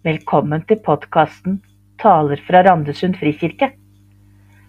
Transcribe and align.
Velkommen 0.00 0.62
til 0.64 0.78
podkasten 0.80 1.58
Taler 2.00 2.40
fra 2.46 2.62
Randesund 2.64 3.18
frikirke. 3.20 3.66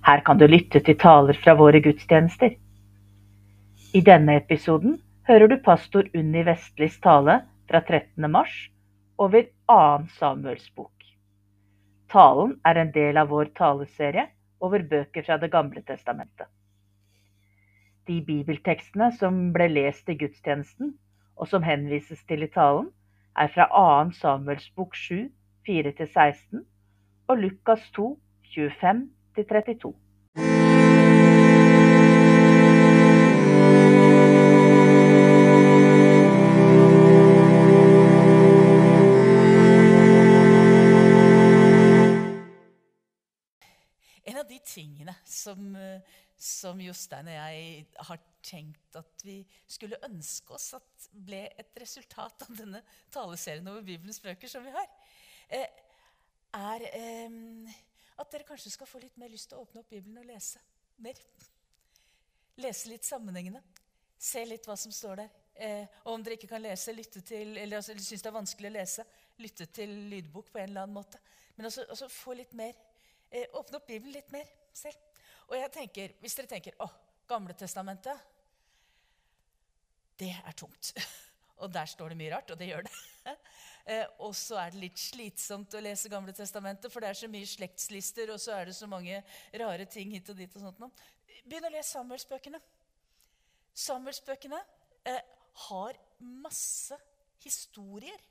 Her 0.03 0.23
kan 0.27 0.41
du 0.41 0.43
lytte 0.43 0.81
til 0.83 0.97
taler 0.99 1.39
fra 1.39 1.53
våre 1.55 1.79
gudstjenester. 1.79 2.57
I 3.95 4.01
denne 4.03 4.35
episoden 4.41 4.97
hører 5.31 5.47
du 5.47 5.55
pastor 5.63 6.11
Unni 6.11 6.43
Vestlis 6.43 6.99
tale 6.99 7.37
fra 7.71 7.79
13. 7.79 8.27
mars 8.27 8.57
over 9.15 9.47
2. 9.71 9.79
Samuels 10.19 10.67
bok. 10.75 10.91
Talen 12.11 12.57
er 12.67 12.83
en 12.83 12.91
del 12.91 13.15
av 13.15 13.31
vår 13.31 13.55
taleserie 13.55 14.27
over 14.59 14.83
bøker 14.83 15.23
fra 15.23 15.39
Det 15.39 15.53
gamle 15.55 15.79
testamentet. 15.79 16.51
De 18.03 18.19
bibeltekstene 18.19 19.13
som 19.15 19.45
ble 19.55 19.71
lest 19.79 20.11
i 20.11 20.19
gudstjenesten, 20.19 20.97
og 21.39 21.47
som 21.47 21.63
henvises 21.63 22.19
til 22.27 22.43
i 22.43 22.51
talen, 22.51 22.91
er 23.35 23.47
fra 23.47 23.67
2. 24.07 24.11
Samuels 24.11 24.69
bok 24.75 24.95
7, 24.95 25.31
4-16 25.67 26.65
og 27.27 27.37
Lukas 27.37 27.91
2, 27.95 28.19
25-32. 28.43 29.93
En 44.25 44.37
av 44.37 44.47
de 44.47 44.59
tingene 44.65 45.15
som, 45.25 45.75
eh, 45.75 46.01
som 46.41 46.79
Jostein 46.81 47.29
og 47.29 47.35
jeg 47.37 47.85
har 48.07 48.21
tenkt 48.41 48.97
at 48.97 49.23
vi 49.25 49.41
skulle 49.69 49.99
ønske 50.07 50.55
oss 50.55 50.71
at 50.77 51.07
ble 51.13 51.43
et 51.61 51.75
resultat 51.81 52.47
av 52.47 52.55
denne 52.57 52.81
taleserien 53.13 53.67
over 53.69 53.85
Bibelens 53.85 54.21
bøker 54.23 54.49
som 54.49 54.65
vi 54.65 54.73
har, 54.73 54.87
eh, 55.53 55.67
er 56.57 56.87
eh, 56.89 57.75
at 58.17 58.33
dere 58.33 58.47
kanskje 58.47 58.73
skal 58.73 58.89
få 58.89 59.01
litt 59.03 59.19
mer 59.21 59.29
lyst 59.29 59.51
til 59.51 59.59
å 59.59 59.65
åpne 59.65 59.83
opp 59.83 59.93
Bibelen 59.93 60.17
og 60.23 60.27
lese 60.29 60.61
mer. 61.01 61.19
Lese 62.61 62.89
litt 62.89 63.05
sammenhengende. 63.07 63.61
Se 64.21 64.43
litt 64.45 64.65
hva 64.69 64.75
som 64.77 64.93
står 64.93 65.23
der. 65.23 65.37
Eh, 65.61 65.85
og 66.05 66.15
om 66.15 66.25
dere 66.25 66.37
ikke 66.37 66.49
kan 66.51 66.61
lese, 66.61 66.93
lytte 66.93 67.21
til, 67.25 67.55
eller 67.57 67.79
altså, 67.79 67.95
syns 67.97 68.21
det 68.21 68.29
er 68.29 68.37
vanskelig 68.37 68.69
å 68.71 68.75
lese, 68.75 69.05
lytte 69.41 69.67
til 69.73 69.93
lydbok 70.11 70.51
på 70.51 70.61
en 70.61 70.69
eller 70.69 70.85
annen 70.85 70.97
måte. 70.97 71.21
Men 71.55 71.69
altså, 71.69 71.85
altså 71.89 72.09
få 72.09 72.37
litt 72.37 72.53
mer 72.57 72.73
åpne 73.31 73.77
opp 73.79 73.87
Bibelen 73.87 74.11
litt 74.17 74.31
mer 74.33 74.49
selv. 74.75 75.10
Og 75.51 75.57
jeg 75.59 75.71
tenker, 75.75 76.13
Hvis 76.23 76.37
dere 76.37 76.51
tenker 76.51 76.77
å, 76.79 76.87
Gamle 77.31 77.53
testamentet, 77.55 78.17
det 80.19 80.33
er 80.35 80.55
tungt. 80.57 80.93
Og 81.63 81.69
der 81.71 81.87
står 81.87 82.11
det 82.11 82.17
mye 82.17 82.31
rart, 82.33 82.49
og 82.51 82.57
det 82.59 82.71
gjør 82.71 82.87
det. 82.87 82.95
Eh, 83.89 84.05
og 84.21 84.35
så 84.37 84.59
er 84.61 84.69
det 84.69 84.77
litt 84.77 84.99
slitsomt 85.01 85.73
å 85.73 85.79
lese 85.81 86.09
Gamle 86.09 86.35
testamentet, 86.37 86.93
for 86.93 87.01
det 87.01 87.07
er 87.09 87.17
så 87.17 87.29
mye 87.33 87.47
slektslister, 87.49 88.29
og 88.29 88.37
så 88.37 88.53
er 88.53 88.69
det 88.69 88.75
så 88.77 88.85
mange 88.85 89.23
rare 89.57 89.87
ting 89.89 90.11
hit 90.13 90.29
og 90.29 90.37
dit. 90.37 90.53
og 90.53 90.61
sånt. 90.61 91.01
Begynn 91.49 91.65
å 91.65 91.71
lese 91.73 91.95
Samuelsbøkene. 91.95 92.59
Samuelsbøkene 93.73 94.59
eh, 95.09 95.33
har 95.65 95.97
masse 96.21 96.97
historier. 97.41 98.21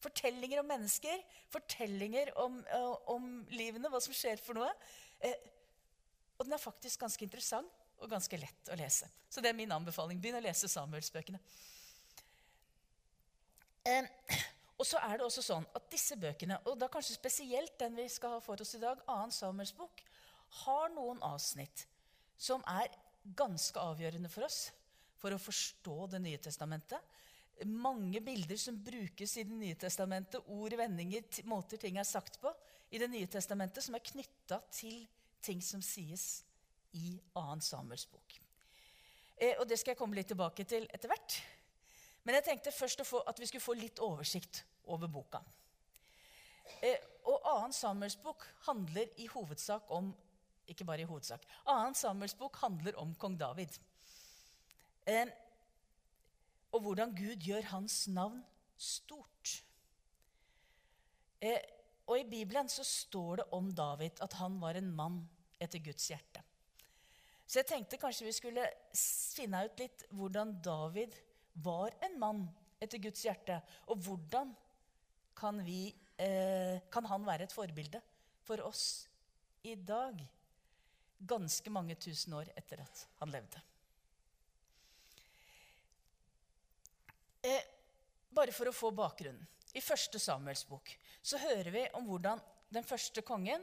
Fortellinger 0.00 0.62
om 0.62 0.70
mennesker, 0.70 1.26
fortellinger 1.50 2.30
om, 2.46 2.62
eh, 2.70 2.94
om 3.10 3.26
livene, 3.50 3.90
hva 3.90 3.98
som 4.04 4.14
skjer 4.14 4.38
for 4.46 4.62
noe. 4.62 4.70
Eh, 5.26 5.34
og 6.40 6.46
den 6.46 6.56
er 6.56 6.62
faktisk 6.62 7.02
ganske 7.04 7.26
interessant 7.26 7.82
og 8.00 8.08
ganske 8.08 8.38
lett 8.40 8.70
å 8.72 8.78
lese. 8.80 9.10
Så 9.28 9.42
det 9.44 9.50
er 9.50 9.58
min 9.58 9.72
anbefaling. 9.76 10.16
Begynn 10.22 10.38
å 10.38 10.42
lese 10.42 10.70
Samuelsbøkene. 10.72 11.40
Eh, 13.84 14.08
og 14.80 14.88
så 14.88 15.00
er 15.04 15.18
det 15.18 15.26
også 15.26 15.44
sånn 15.44 15.66
at 15.76 15.90
disse 15.92 16.16
bøkene, 16.16 16.56
og 16.64 16.78
da 16.80 16.88
kanskje 16.88 17.18
spesielt 17.18 17.76
den 17.80 17.98
vi 17.98 18.06
skal 18.08 18.38
ha 18.38 18.40
for 18.44 18.60
oss 18.64 18.72
i 18.78 18.80
dag, 18.80 19.02
2. 19.04 19.18
Samuels 19.36 19.74
bok, 19.76 20.00
har 20.64 20.88
noen 20.94 21.20
avsnitt 21.28 21.84
som 22.40 22.64
er 22.72 22.88
ganske 23.36 23.76
avgjørende 23.76 24.32
for 24.32 24.48
oss 24.48 24.70
for 25.20 25.36
å 25.36 25.40
forstå 25.40 26.06
Det 26.14 26.22
nye 26.24 26.40
testamentet. 26.40 27.18
Mange 27.68 28.22
bilder 28.24 28.56
som 28.56 28.78
brukes 28.80 29.36
i 29.36 29.44
Det 29.44 29.56
nye 29.60 29.76
testamentet, 29.76 30.48
ord, 30.48 30.72
vendinger, 30.80 31.28
måter 31.44 31.76
ting 31.76 32.00
er 32.00 32.08
sagt 32.08 32.40
på 32.40 32.52
i 32.90 32.98
Det 32.98 33.10
nye 33.12 33.28
testamentet, 33.28 33.84
som 33.84 33.94
er 33.94 34.08
knytta 34.08 34.62
til 34.72 35.04
ting 35.42 35.62
som 35.62 35.82
sies 35.82 36.44
i 36.92 37.20
2. 37.34 37.60
Samuels 37.60 38.06
bok. 38.06 38.40
Eh, 39.36 39.54
og 39.58 39.68
Det 39.68 39.78
skal 39.78 39.92
jeg 39.92 39.98
komme 39.98 40.18
litt 40.18 40.28
tilbake 40.28 40.64
til 40.64 40.88
etter 40.92 41.08
hvert. 41.08 41.42
Men 42.24 42.34
jeg 42.34 42.44
tenkte 42.44 42.72
først 42.72 43.06
få, 43.06 43.22
at 43.26 43.40
vi 43.40 43.46
skulle 43.46 43.64
få 43.64 43.74
litt 43.78 43.98
oversikt 44.04 44.64
over 44.84 45.08
boka. 45.08 45.40
Eh, 46.82 46.96
og 47.24 47.40
2. 47.44 47.72
Samuels 47.72 48.16
bok 48.16 48.46
handler 48.66 49.06
i 49.16 49.26
hovedsak 49.26 49.82
om 49.88 50.14
Ikke 50.70 50.84
bare 50.84 51.00
i 51.02 51.04
hovedsak. 51.04 51.42
2. 51.66 51.94
Samuels 51.94 52.34
bok 52.34 52.56
handler 52.56 52.94
om 52.96 53.14
kong 53.14 53.40
David. 53.40 53.78
Eh, 55.06 55.26
og 56.72 56.80
hvordan 56.80 57.16
Gud 57.16 57.42
gjør 57.42 57.62
hans 57.72 58.08
navn 58.08 58.44
stort. 58.76 59.64
Eh, 61.40 61.58
og 62.10 62.18
I 62.18 62.26
Bibelen 62.26 62.68
så 62.68 62.82
står 62.86 63.40
det 63.40 63.50
om 63.54 63.68
David 63.70 64.18
at 64.24 64.34
han 64.40 64.56
var 64.58 64.74
en 64.74 64.88
mann 64.96 65.20
etter 65.62 65.78
Guds 65.84 66.08
hjerte. 66.10 66.42
Så 67.46 67.60
jeg 67.60 67.68
tenkte 67.70 67.98
kanskje 67.98 68.26
vi 68.26 68.34
skulle 68.34 68.64
finne 69.34 69.62
ut 69.66 69.78
litt 69.82 70.04
hvordan 70.14 70.56
David 70.62 71.14
var 71.62 71.94
en 72.06 72.18
mann 72.18 72.42
etter 72.82 72.98
Guds 73.02 73.22
hjerte. 73.26 73.60
Og 73.90 74.02
hvordan 74.02 74.52
kan, 75.38 75.62
vi, 75.66 75.94
eh, 76.18 76.82
kan 76.90 77.06
han 77.10 77.26
være 77.26 77.46
et 77.46 77.54
forbilde 77.54 78.02
for 78.46 78.62
oss 78.66 78.84
i 79.66 79.74
dag? 79.74 80.18
Ganske 81.20 81.70
mange 81.70 81.98
tusen 82.00 82.34
år 82.38 82.50
etter 82.56 82.82
at 82.82 83.06
han 83.20 83.34
levde. 83.34 83.62
Eh, 87.42 87.66
bare 88.34 88.54
for 88.54 88.70
å 88.70 88.74
få 88.74 88.90
bakgrunnen. 88.94 89.46
I 89.76 89.82
første 89.84 90.18
Samuels 90.18 90.64
bok 90.66 90.90
så 91.22 91.38
hører 91.38 91.70
vi 91.74 91.84
om 91.98 92.06
hvordan 92.08 92.40
den 92.74 92.86
første 92.86 93.22
kongen, 93.26 93.62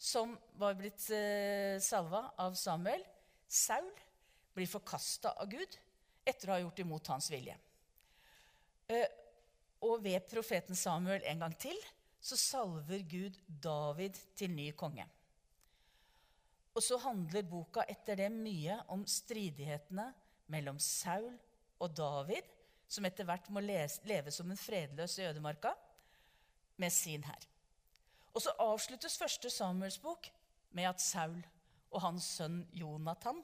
som 0.00 0.32
var 0.58 0.76
blitt 0.78 1.02
eh, 1.12 1.76
salva 1.82 2.30
av 2.40 2.54
Samuel, 2.56 3.02
Saul, 3.50 3.90
blir 4.54 4.70
forkasta 4.70 5.34
av 5.36 5.50
Gud 5.50 5.76
etter 6.26 6.48
å 6.48 6.54
ha 6.54 6.62
gjort 6.62 6.82
imot 6.82 7.10
hans 7.12 7.28
vilje. 7.32 7.56
Eh, 8.90 9.06
og 9.86 10.02
ved 10.04 10.26
profeten 10.30 10.76
Samuel 10.76 11.24
en 11.28 11.44
gang 11.44 11.56
til 11.60 11.76
så 12.20 12.36
salver 12.36 13.04
Gud 13.08 13.36
David 13.46 14.18
til 14.36 14.52
ny 14.52 14.70
konge. 14.76 15.06
Og 16.76 16.84
så 16.84 16.98
handler 17.02 17.48
boka 17.48 17.84
etter 17.88 18.18
det 18.20 18.28
mye 18.32 18.76
om 18.92 19.02
stridighetene 19.08 20.10
mellom 20.52 20.78
Saul 20.82 21.32
og 21.80 21.94
David, 21.96 22.44
som 22.90 23.06
etter 23.06 23.26
hvert 23.28 23.48
må 23.54 23.62
leve 23.62 24.32
som 24.34 24.50
en 24.50 24.58
fredløs 24.58 25.18
i 25.18 25.28
ødemarka 25.28 25.72
med 26.80 26.90
sin 26.90 27.24
hær. 27.24 27.46
Og 28.34 28.42
så 28.42 28.54
avsluttes 28.62 29.18
første 29.18 29.50
Samuels 29.50 29.98
bok 29.98 30.30
med 30.76 30.88
at 30.90 31.02
Saul 31.02 31.38
og 31.90 32.02
hans 32.02 32.26
sønn 32.36 32.62
Jonathan 32.72 33.42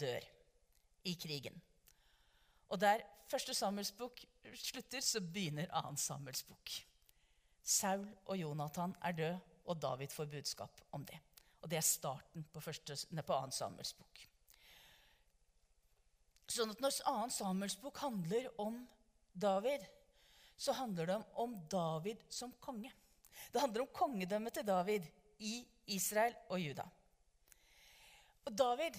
dør 0.00 0.24
i 1.04 1.14
krigen. 1.14 1.60
Og 2.68 2.80
der 2.80 3.04
første 3.30 3.54
Samuels 3.54 3.92
bok 3.92 4.20
slutter, 4.54 5.00
så 5.00 5.20
begynner 5.20 5.70
annen 5.72 5.96
Samuels 5.96 6.42
bok. 6.42 6.70
Saul 7.62 8.06
og 8.26 8.36
Jonathan 8.36 8.94
er 9.02 9.12
død, 9.12 9.38
og 9.68 9.82
David 9.82 10.08
får 10.08 10.24
budskap 10.32 10.80
om 10.92 11.04
det. 11.04 11.18
Og 11.62 11.70
det 11.70 11.76
er 11.76 11.84
starten 11.84 12.46
på, 12.52 12.60
første, 12.60 12.96
på 13.26 13.34
annen 13.34 13.52
Samuels 13.52 13.92
bok. 13.92 14.27
Sånn 16.48 16.72
at 16.72 16.80
Når 16.80 17.00
annen 17.10 17.32
Samuels 17.32 17.76
bok 17.80 18.00
handler 18.00 18.48
om 18.60 18.80
David, 19.32 19.84
så 20.58 20.72
handler 20.74 21.06
det 21.06 21.18
om 21.38 21.54
David 21.70 22.24
som 22.32 22.54
konge. 22.60 22.90
Det 23.52 23.60
handler 23.62 23.84
om 23.84 23.92
kongedømmet 23.94 24.56
til 24.58 24.66
David 24.66 25.06
i 25.44 25.60
Israel 25.94 26.34
og 26.48 26.60
Juda. 26.60 26.86
Og 28.48 28.54
David, 28.56 28.96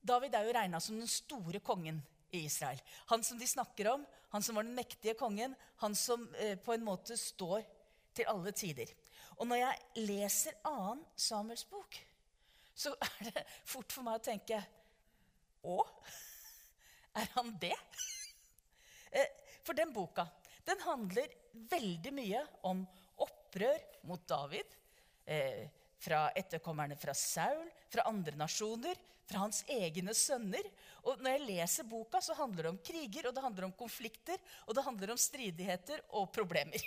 David 0.00 0.34
er 0.34 0.46
jo 0.46 0.54
regna 0.56 0.80
som 0.80 0.98
den 0.98 1.10
store 1.10 1.60
kongen 1.60 1.98
i 2.30 2.44
Israel. 2.46 2.80
Han 3.10 3.24
som 3.26 3.38
de 3.38 3.46
snakker 3.46 3.90
om, 3.92 4.06
han 4.30 4.42
som 4.42 4.56
var 4.56 4.66
den 4.66 4.76
mektige 4.76 5.16
kongen, 5.18 5.54
han 5.82 5.94
som 5.94 6.28
eh, 6.38 6.56
på 6.58 6.74
en 6.74 6.86
måte 6.86 7.18
står 7.18 7.66
til 8.16 8.30
alle 8.30 8.52
tider. 8.56 8.90
Og 9.36 9.48
når 9.50 9.60
jeg 9.60 10.06
leser 10.08 10.56
annen 10.64 11.02
Samuels 11.16 11.66
bok, 11.68 11.98
så 12.74 12.94
er 13.08 13.30
det 13.30 13.44
fort 13.66 13.92
for 13.92 14.06
meg 14.06 14.20
å 14.20 14.24
tenke 14.30 14.62
Å? 15.66 15.82
Er 17.16 17.32
han 17.38 17.56
det? 17.60 17.76
Eh, 19.16 19.28
for 19.64 19.72
den 19.72 19.92
boka 19.94 20.24
den 20.66 20.80
handler 20.82 21.30
veldig 21.70 22.10
mye 22.12 22.40
om 22.66 22.80
opprør 23.22 23.78
mot 24.10 24.24
David. 24.28 24.72
Eh, 25.24 25.68
fra 26.02 26.26
etterkommerne 26.36 26.96
fra 26.98 27.14
Saul, 27.14 27.68
fra 27.88 28.04
andre 28.10 28.34
nasjoner, 28.36 28.98
fra 29.26 29.44
hans 29.44 29.62
egne 29.70 30.14
sønner. 30.14 30.66
Og 31.06 31.22
når 31.22 31.36
jeg 31.36 31.44
leser 31.46 31.88
boka, 31.88 32.20
så 32.20 32.34
handler 32.38 32.66
det 32.66 32.72
om 32.74 32.80
kriger, 32.90 33.28
og 33.28 33.34
det 33.34 33.44
handler 33.46 33.68
om 33.68 33.76
konflikter, 33.78 34.42
og 34.66 34.74
det 34.76 34.84
handler 34.86 35.14
om 35.14 35.20
stridigheter 35.22 36.02
og 36.18 36.28
problemer. 36.34 36.82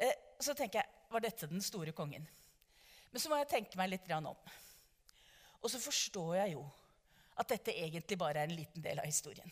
Og 0.00 0.42
så 0.48 0.56
tenker 0.56 0.80
jeg, 0.80 1.04
var 1.12 1.24
dette 1.24 1.48
den 1.52 1.62
store 1.64 1.94
kongen? 1.96 2.26
Men 3.12 3.22
så 3.22 3.30
må 3.30 3.38
jeg 3.38 3.52
tenke 3.52 3.78
meg 3.78 3.92
litt 3.92 4.08
om. 4.16 4.32
Og 5.60 5.70
så 5.70 5.78
forstår 5.78 6.40
jeg 6.40 6.56
jo 6.56 6.64
at 7.34 7.50
dette 7.50 7.74
egentlig 7.74 8.18
bare 8.18 8.42
er 8.42 8.50
en 8.50 8.56
liten 8.56 8.82
del 8.82 9.00
av 9.02 9.08
historien. 9.08 9.50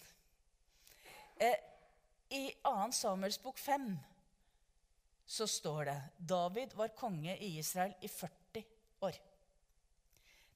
Eh, 1.37 1.59
I 2.29 2.43
2. 2.63 2.93
Samuels 2.93 3.41
bok 3.43 3.59
5 3.59 3.91
så 5.27 5.47
står 5.47 5.85
det 5.85 5.99
David 6.17 6.75
var 6.79 6.95
konge 6.97 7.37
i 7.37 7.57
Israel 7.59 7.95
i 8.01 8.09
40 8.09 8.65
år. 9.01 9.19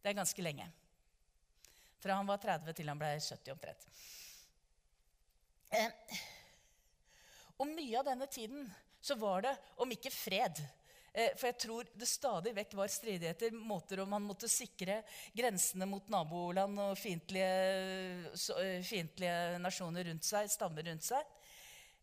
Det 0.03 0.11
er 0.11 0.19
ganske 0.19 0.43
lenge. 0.43 0.69
Fra 1.99 2.19
han 2.19 2.29
var 2.29 2.39
30 2.43 2.77
til 2.77 2.89
han 2.91 3.01
ble 3.01 3.13
70 3.19 3.55
omtrent. 3.55 3.87
Eh, 5.75 6.19
og 7.57 7.71
mye 7.73 7.99
av 7.99 8.07
denne 8.07 8.29
tiden 8.31 8.69
så 9.01 9.17
var 9.19 9.43
det, 9.47 9.55
om 9.83 9.91
ikke 9.91 10.13
fred 10.13 10.61
For 11.17 11.49
jeg 11.49 11.57
tror 11.63 11.89
det 11.97 12.07
stadig 12.11 12.53
vekk 12.59 12.75
var 12.77 12.91
stridigheter, 12.93 13.55
måter 13.57 14.03
om 14.03 14.11
man 14.13 14.25
måtte 14.27 14.51
sikre 14.53 14.99
grensene 15.33 15.89
mot 15.89 16.11
naboland 16.13 16.77
og 16.83 16.99
fiendtlige, 17.01 18.35
eh, 18.61 18.83
fiendtlige 18.85 19.57
nasjoner 19.65 20.11
rundt 20.11 20.29
seg, 20.29 20.51
stammer 20.53 20.85
rundt 20.85 21.07
seg. 21.09 21.25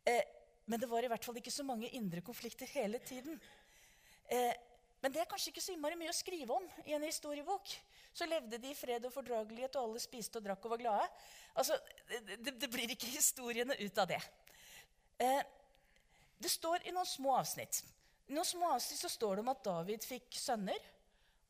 Eh, 0.09 0.23
men 0.65 0.81
det 0.81 0.89
var 0.89 1.05
i 1.05 1.11
hvert 1.11 1.25
fall 1.29 1.37
ikke 1.37 1.53
så 1.53 1.65
mange 1.67 1.91
indre 1.93 2.25
konflikter 2.25 2.65
hele 2.73 2.97
tiden. 3.05 3.37
Men 5.03 5.11
det 5.11 5.19
er 5.19 5.27
kanskje 5.29 5.51
ikke 5.51 5.61
så 5.61 5.73
innmari 5.75 5.97
mye 5.99 6.09
å 6.09 6.15
skrive 6.15 6.55
om 6.55 6.65
i 6.87 6.95
en 6.95 7.03
historiebok. 7.03 7.73
Så 8.15 8.25
levde 8.25 8.57
de 8.57 8.71
i 8.71 8.77
fred 8.77 9.03
og 9.03 9.11
fordragelighet, 9.13 9.75
og 9.75 9.89
alle 9.89 10.01
spiste 10.01 10.39
og 10.39 10.45
drakk 10.47 10.63
og 10.63 10.73
var 10.73 10.81
glade. 10.81 11.07
Altså, 11.59 11.77
det, 12.07 12.53
det 12.61 12.69
blir 12.71 12.95
ikke 12.95 13.11
historiene 13.19 13.77
ut 13.77 13.99
av 13.99 14.09
det. 14.09 14.21
Eh, 15.21 15.41
det 16.39 16.49
står 16.49 16.87
i 16.87 16.95
noen 16.95 17.09
små 17.09 17.35
avsnitt. 17.35 17.83
I 18.27 18.35
noen 18.35 18.47
små 18.47 18.71
avsnitt 18.75 19.01
så 19.01 19.11
står 19.11 19.37
det 19.37 19.43
om 19.43 19.51
at 19.53 19.63
David 19.65 20.05
fikk 20.07 20.37
sønner. 20.39 20.89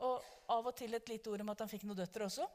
Og 0.03 0.31
av 0.53 0.67
og 0.67 0.75
til 0.75 0.93
et 0.97 1.09
lite 1.09 1.31
ord 1.31 1.43
om 1.43 1.51
at 1.53 1.63
han 1.63 1.71
fikk 1.71 1.85
noen 1.87 1.99
døtre 2.01 2.27
også. 2.27 2.47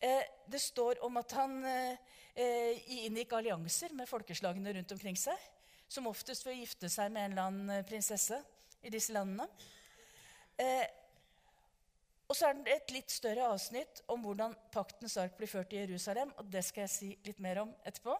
Eh, 0.00 0.24
det 0.50 0.60
står 0.60 1.00
om 1.06 1.16
at 1.20 1.34
han 1.38 1.58
eh, 1.64 2.90
inngikk 3.06 3.36
allianser 3.38 3.94
med 3.96 4.08
folkeslagene 4.10 4.74
rundt 4.76 4.96
omkring 4.96 5.18
seg. 5.18 5.48
Som 5.90 6.08
oftest 6.10 6.46
ved 6.46 6.56
å 6.56 6.60
gifte 6.60 6.90
seg 6.92 7.10
med 7.12 7.26
en 7.26 7.36
eller 7.36 7.48
annen 7.50 7.86
prinsesse 7.88 8.38
i 8.86 8.92
disse 8.92 9.14
landene. 9.14 9.48
Og 12.30 12.36
så 12.38 12.46
er 12.46 12.60
det 12.62 12.74
et 12.76 12.92
litt 12.94 13.10
større 13.10 13.48
avsnitt 13.50 14.04
om 14.12 14.22
hvordan 14.22 14.52
paktens 14.70 15.16
ark 15.18 15.34
blir 15.38 15.50
ført 15.50 15.72
i 15.74 15.80
Jerusalem. 15.80 16.30
og 16.38 16.46
Det 16.46 16.62
skal 16.62 16.84
jeg 16.84 16.92
si 16.92 17.08
litt 17.26 17.40
mer 17.42 17.64
om 17.64 17.72
etterpå. 17.82 18.14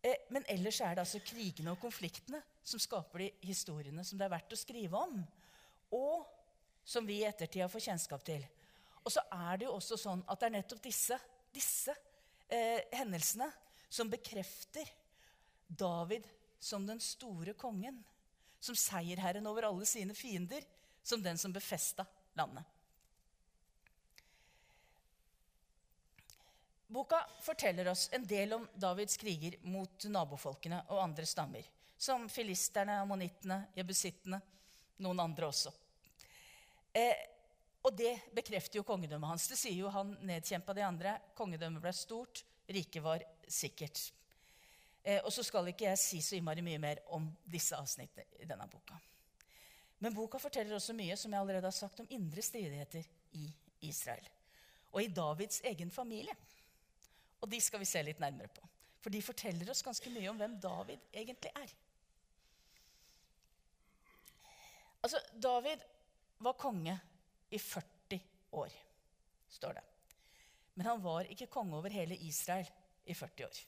Eh, 0.00 0.24
men 0.32 0.46
ellers 0.48 0.80
er 0.80 0.96
det 0.96 1.04
altså 1.04 1.20
krigene 1.20 1.74
og 1.74 1.82
konfliktene 1.82 2.40
som 2.62 2.80
skaper 2.80 3.24
de 3.24 3.30
historiene 3.48 4.04
som 4.04 4.18
det 4.18 4.26
er 4.26 4.34
verdt 4.34 4.54
å 4.54 4.58
skrive 4.58 5.00
om. 5.00 5.20
Og 5.96 6.26
som 6.84 7.06
vi 7.06 7.20
i 7.20 7.26
ettertida 7.28 7.68
får 7.70 7.86
kjennskap 7.88 8.24
til. 8.26 8.44
Og 9.04 9.12
så 9.12 9.22
er 9.32 9.60
det 9.60 9.68
jo 9.68 9.76
også 9.76 9.98
sånn 10.00 10.22
at 10.28 10.40
det 10.40 10.48
er 10.48 10.56
nettopp 10.58 10.82
disse, 10.84 11.16
disse 11.54 11.94
eh, 12.48 12.82
hendelsene 12.98 13.48
som 13.90 14.10
bekrefter 14.10 14.88
David 15.66 16.26
som 16.60 16.86
den 16.86 17.00
store 17.00 17.54
kongen. 17.58 18.02
Som 18.60 18.76
seierherren 18.76 19.46
over 19.48 19.70
alle 19.70 19.86
sine 19.88 20.14
fiender. 20.14 20.64
Som 21.02 21.22
den 21.24 21.38
som 21.40 21.52
befesta 21.52 22.04
landet. 22.36 22.64
Boka 26.90 27.22
forteller 27.40 27.88
oss 27.88 28.08
en 28.12 28.24
del 28.26 28.52
om 28.52 28.66
Davids 28.74 29.16
kriger 29.16 29.54
mot 29.62 30.04
nabofolkene 30.10 30.82
og 30.90 30.98
andre 31.04 31.26
stammer. 31.26 31.62
Som 32.00 32.28
filisterne, 32.32 32.96
ammonittene, 33.02 33.66
jebusittene, 33.76 34.38
noen 35.04 35.20
andre 35.20 35.50
også. 35.50 35.72
Eh, 36.96 37.26
og 37.84 37.92
det 37.96 38.14
bekrefter 38.36 38.80
jo 38.80 38.86
kongedømmet 38.88 39.34
hans. 39.34 39.48
Det 39.48 39.58
sier 39.60 39.76
jo 39.82 39.92
han 39.92 40.14
nedkjempa 40.28 40.74
de 40.76 40.84
andre. 40.84 41.14
Kongedømmet 41.36 41.84
ble 41.84 41.92
stort, 41.96 42.42
riket 42.72 43.04
var 43.04 43.24
sikkert. 43.48 44.00
Eh, 45.02 45.20
og 45.24 45.32
så 45.32 45.44
skal 45.44 45.70
ikke 45.70 45.88
jeg 45.88 46.00
si 46.00 46.20
så 46.24 46.36
innmari 46.36 46.64
mye 46.64 46.80
mer 46.80 47.00
om 47.16 47.28
disse 47.48 47.76
avsnittene 47.76 48.40
i 48.40 48.48
denne 48.48 48.68
boka. 48.70 48.98
Men 50.00 50.16
boka 50.16 50.40
forteller 50.40 50.76
også 50.76 50.96
mye 50.96 51.16
som 51.20 51.32
jeg 51.32 51.40
allerede 51.40 51.68
har 51.68 51.76
sagt, 51.76 52.00
om 52.00 52.08
indre 52.16 52.44
stridigheter 52.44 53.04
i 53.36 53.46
Israel. 53.88 54.24
Og 54.92 55.02
i 55.04 55.12
Davids 55.12 55.60
egen 55.68 55.92
familie. 55.92 56.36
Og 57.40 57.48
de 57.48 57.60
skal 57.60 57.80
vi 57.80 57.88
se 57.88 58.02
litt 58.04 58.20
nærmere 58.20 58.48
på. 58.52 58.64
For 59.00 59.12
de 59.12 59.22
forteller 59.24 59.68
oss 59.72 59.84
ganske 59.84 60.12
mye 60.12 60.28
om 60.32 60.40
hvem 60.40 60.58
David 60.60 61.12
egentlig 61.12 61.52
er. 61.56 61.72
Altså, 65.00 65.20
David 65.32 65.84
var 66.38 66.58
konge 66.60 66.96
i 67.50 67.58
40 67.58 68.20
år, 68.52 68.74
står 69.48 69.78
det. 69.78 69.84
Men 70.74 70.86
han 70.86 71.02
var 71.02 71.28
ikke 71.28 71.50
konge 71.50 71.76
over 71.76 71.92
hele 71.92 72.16
Israel 72.16 72.68
i 73.04 73.14
40 73.14 73.46
år. 73.46 73.62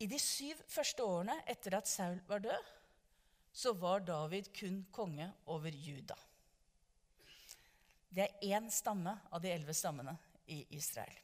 I 0.00 0.06
de 0.08 0.18
syv 0.18 0.60
første 0.68 1.04
årene 1.04 1.36
etter 1.50 1.76
at 1.76 1.88
Saul 1.88 2.20
var 2.28 2.42
død, 2.44 2.68
så 3.52 3.72
var 3.76 4.04
David 4.06 4.52
kun 4.56 4.84
konge 4.92 5.26
over 5.46 5.74
Juda. 5.74 6.16
Det 8.10 8.26
er 8.26 8.56
én 8.56 8.70
stamme 8.72 9.12
av 9.30 9.42
de 9.42 9.50
elleve 9.52 9.74
stammene 9.76 10.16
i 10.50 10.64
Israel. 10.74 11.18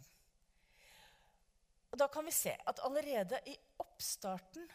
Og 1.91 1.99
Da 1.99 2.09
kan 2.13 2.27
vi 2.27 2.35
se 2.35 2.53
at 2.53 2.83
allerede 2.85 3.41
i 3.49 3.57
oppstarten 3.81 4.67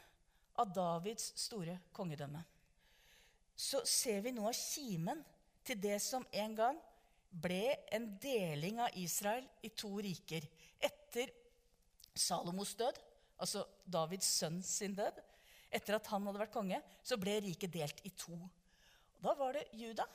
av 0.60 0.74
Davids 0.74 1.32
store 1.40 1.78
kongedømme 1.94 2.42
så 3.62 3.84
ser 3.86 4.24
vi 4.26 4.34
noe 4.34 4.50
av 4.50 4.58
kimen 4.58 5.22
til 5.66 5.78
det 5.82 6.00
som 6.02 6.26
en 6.34 6.56
gang 6.58 6.78
ble 7.32 7.76
en 7.94 8.08
deling 8.20 8.82
av 8.82 8.96
Israel 9.00 9.46
i 9.64 9.70
to 9.78 9.92
riker. 10.02 10.48
Etter 10.82 11.30
Salomos 12.18 12.74
død, 12.80 12.98
altså 13.40 13.64
Davids 13.86 14.28
sønn 14.40 14.60
sin 14.66 14.96
død, 14.98 15.20
etter 15.72 15.96
at 15.96 16.10
han 16.12 16.26
hadde 16.28 16.42
vært 16.42 16.56
konge, 16.56 16.82
så 17.06 17.16
ble 17.22 17.38
riket 17.46 17.72
delt 17.72 18.02
i 18.08 18.12
to. 18.18 18.36
Og 18.36 19.22
da 19.24 19.36
var 19.38 19.56
det 19.56 19.70
Juda, 19.78 20.08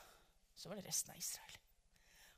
så 0.57 0.69
var 0.69 0.81
det 0.81 0.89
resten 0.89 1.15
av 1.15 1.21
Israel. 1.21 1.63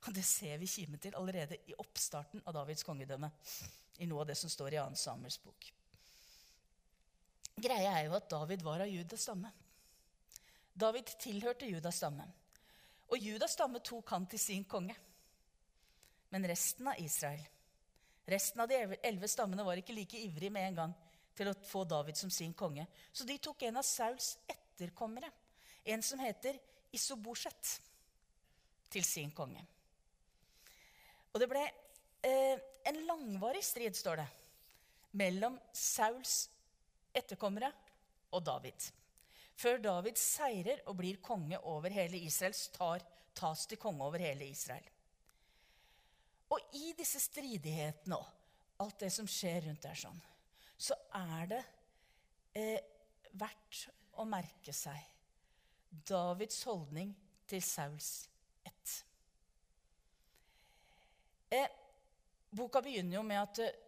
Og 0.07 0.15
Det 0.15 0.23
ser 0.25 0.61
vi 0.61 0.69
kimen 0.71 1.01
til 1.03 1.17
allerede 1.19 1.57
i 1.67 1.75
oppstarten 1.83 2.45
av 2.47 2.55
Davids 2.55 2.85
kongedømme. 2.87 3.31
I 3.99 4.07
noe 4.07 4.23
av 4.23 4.29
det 4.31 4.37
som 4.39 4.51
står 4.53 4.77
i 4.77 4.79
2. 4.79 4.95
Samuels 4.95 5.41
bok. 5.43 5.73
Greia 7.59 7.97
er 7.97 8.05
jo 8.07 8.15
at 8.15 8.29
David 8.31 8.63
var 8.63 8.85
av 8.85 8.93
Judas 8.93 9.25
stamme. 9.27 9.51
David 10.79 11.11
tilhørte 11.19 11.67
Judas 11.67 11.99
stamme. 11.99 12.25
Og 13.09 13.19
Judas 13.19 13.57
stamme 13.57 13.81
tok 13.85 14.11
han 14.15 14.27
til 14.31 14.41
sin 14.41 14.65
konge. 14.69 14.95
Men 16.31 16.45
resten 16.47 16.87
av 16.91 17.01
Israel, 17.01 17.41
resten 18.29 18.61
av 18.61 18.69
de 18.69 18.79
elleve 19.01 19.31
stammene, 19.31 19.65
var 19.65 19.81
ikke 19.81 19.97
like 19.97 20.21
ivrig 20.21 20.51
med 20.53 20.69
en 20.69 20.81
gang 20.83 20.97
til 21.39 21.51
å 21.51 21.57
få 21.67 21.85
David 21.89 22.19
som 22.21 22.31
sin 22.31 22.53
konge. 22.59 22.85
Så 23.13 23.25
de 23.27 23.39
tok 23.43 23.65
en 23.65 23.81
av 23.81 23.87
Sauls 23.87 24.35
etterkommere, 24.51 25.31
en 25.89 26.05
som 26.05 26.21
heter 26.21 26.59
Isobosjet, 26.95 27.79
til 28.89 29.05
sin 29.05 29.33
konge. 29.37 29.65
Og 31.33 31.41
det 31.43 31.49
ble 31.51 31.65
eh, 32.25 32.61
en 32.89 33.01
langvarig 33.09 33.65
strid, 33.65 33.97
står 33.97 34.23
det, 34.23 34.29
mellom 35.21 35.59
Sauls 35.77 36.47
etterkommere 37.17 37.73
og 38.33 38.45
David. 38.45 38.89
Før 39.59 39.81
David 39.83 40.19
seirer 40.21 40.85
og 40.87 41.01
blir 41.01 41.19
konge 41.25 41.59
over 41.67 41.91
hele 41.91 42.21
Israel, 42.23 42.55
tar, 42.75 43.03
tas 43.35 43.67
til 43.67 43.81
konge 43.81 44.05
over 44.07 44.23
hele 44.23 44.47
Israel. 44.47 44.87
Og 46.55 46.77
i 46.79 46.93
disse 46.97 47.21
stridighetene 47.21 48.17
og 48.17 48.85
alt 48.85 49.01
det 49.03 49.11
som 49.13 49.27
skjer 49.29 49.67
rundt 49.67 49.83
der, 49.83 49.99
sånn, 49.99 50.21
så 50.79 50.95
er 51.19 51.51
det 51.51 51.61
eh, 52.57 52.79
verdt 53.35 53.89
å 54.19 54.27
merke 54.29 54.73
seg 54.75 55.03
Davids 55.91 56.63
holdning 56.69 57.11
til 57.49 57.63
Sauls 57.65 58.29
ett. 58.63 58.95
Eh, 61.51 61.69
boka 62.55 62.83
begynner 62.85 63.19
jo 63.19 63.27
med 63.27 63.43
at 63.43 63.63
eh, 63.67 63.79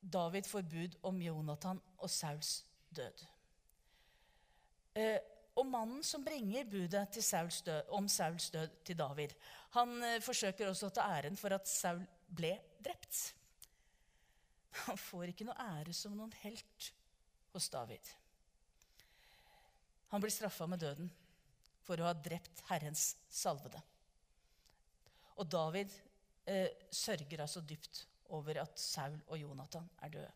David 0.00 0.48
får 0.48 0.66
bud 0.66 0.96
om 1.06 1.22
Jonathan 1.22 1.80
og 2.00 2.10
Sauls 2.10 2.64
død. 2.90 3.29
Eh, 4.94 5.18
og 5.58 5.66
mannen 5.68 6.02
som 6.06 6.24
bringer 6.24 6.68
budet 6.70 7.18
Sauls 7.22 7.60
død, 7.66 7.90
om 7.96 8.08
Sauls 8.08 8.50
død 8.50 8.78
til 8.86 8.98
David, 8.98 9.34
han 9.76 9.92
eh, 10.02 10.22
forsøker 10.24 10.70
også 10.70 10.88
å 10.88 10.94
ta 10.94 11.06
æren 11.18 11.38
for 11.38 11.54
at 11.54 11.68
Saul 11.70 12.02
ble 12.26 12.54
drept. 12.82 13.20
Han 14.86 14.98
får 14.98 15.32
ikke 15.32 15.46
noe 15.48 15.68
ære 15.78 15.94
som 15.96 16.14
noen 16.16 16.32
helt 16.44 16.90
hos 17.54 17.68
David. 17.70 18.12
Han 20.10 20.22
blir 20.22 20.34
straffa 20.34 20.66
med 20.70 20.82
døden 20.82 21.10
for 21.86 22.00
å 22.00 22.08
ha 22.08 22.14
drept 22.14 22.62
Herrens 22.70 23.12
salvede. 23.30 23.80
Og 25.38 25.48
David 25.50 25.92
eh, 26.50 26.68
sørger 26.90 27.42
altså 27.44 27.62
dypt 27.62 28.04
over 28.34 28.62
at 28.62 28.78
Saul 28.78 29.16
og 29.26 29.38
Jonathan 29.38 29.86
er 30.02 30.14
døde. 30.14 30.32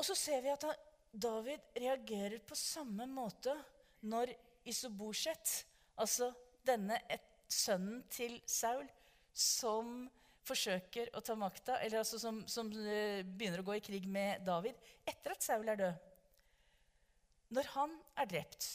Og 0.00 0.06
så 0.06 0.16
ser 0.16 0.40
vi 0.44 0.52
at 0.52 0.64
han, 0.64 0.86
David 1.10 1.60
reagerer 1.74 2.38
på 2.46 2.56
samme 2.58 3.06
måte 3.10 3.54
når 4.06 4.32
Isobosjet, 4.70 5.64
altså 5.98 6.30
denne 6.66 7.00
et, 7.10 7.26
sønnen 7.50 8.04
til 8.12 8.36
Saul, 8.46 8.84
som 9.34 10.04
forsøker 10.46 11.10
å 11.18 11.22
ta 11.24 11.34
makta, 11.38 11.78
eller 11.82 12.00
altså 12.00 12.18
som, 12.20 12.42
som 12.50 12.70
uh, 12.70 13.22
begynner 13.24 13.62
å 13.62 13.66
gå 13.66 13.78
i 13.78 13.82
krig 13.84 14.06
med 14.10 14.44
David 14.46 14.78
etter 15.08 15.34
at 15.34 15.44
Saul 15.44 15.68
er 15.68 15.78
død 15.78 16.06
Når 17.56 17.68
han 17.74 17.96
er 18.22 18.30
drept 18.30 18.68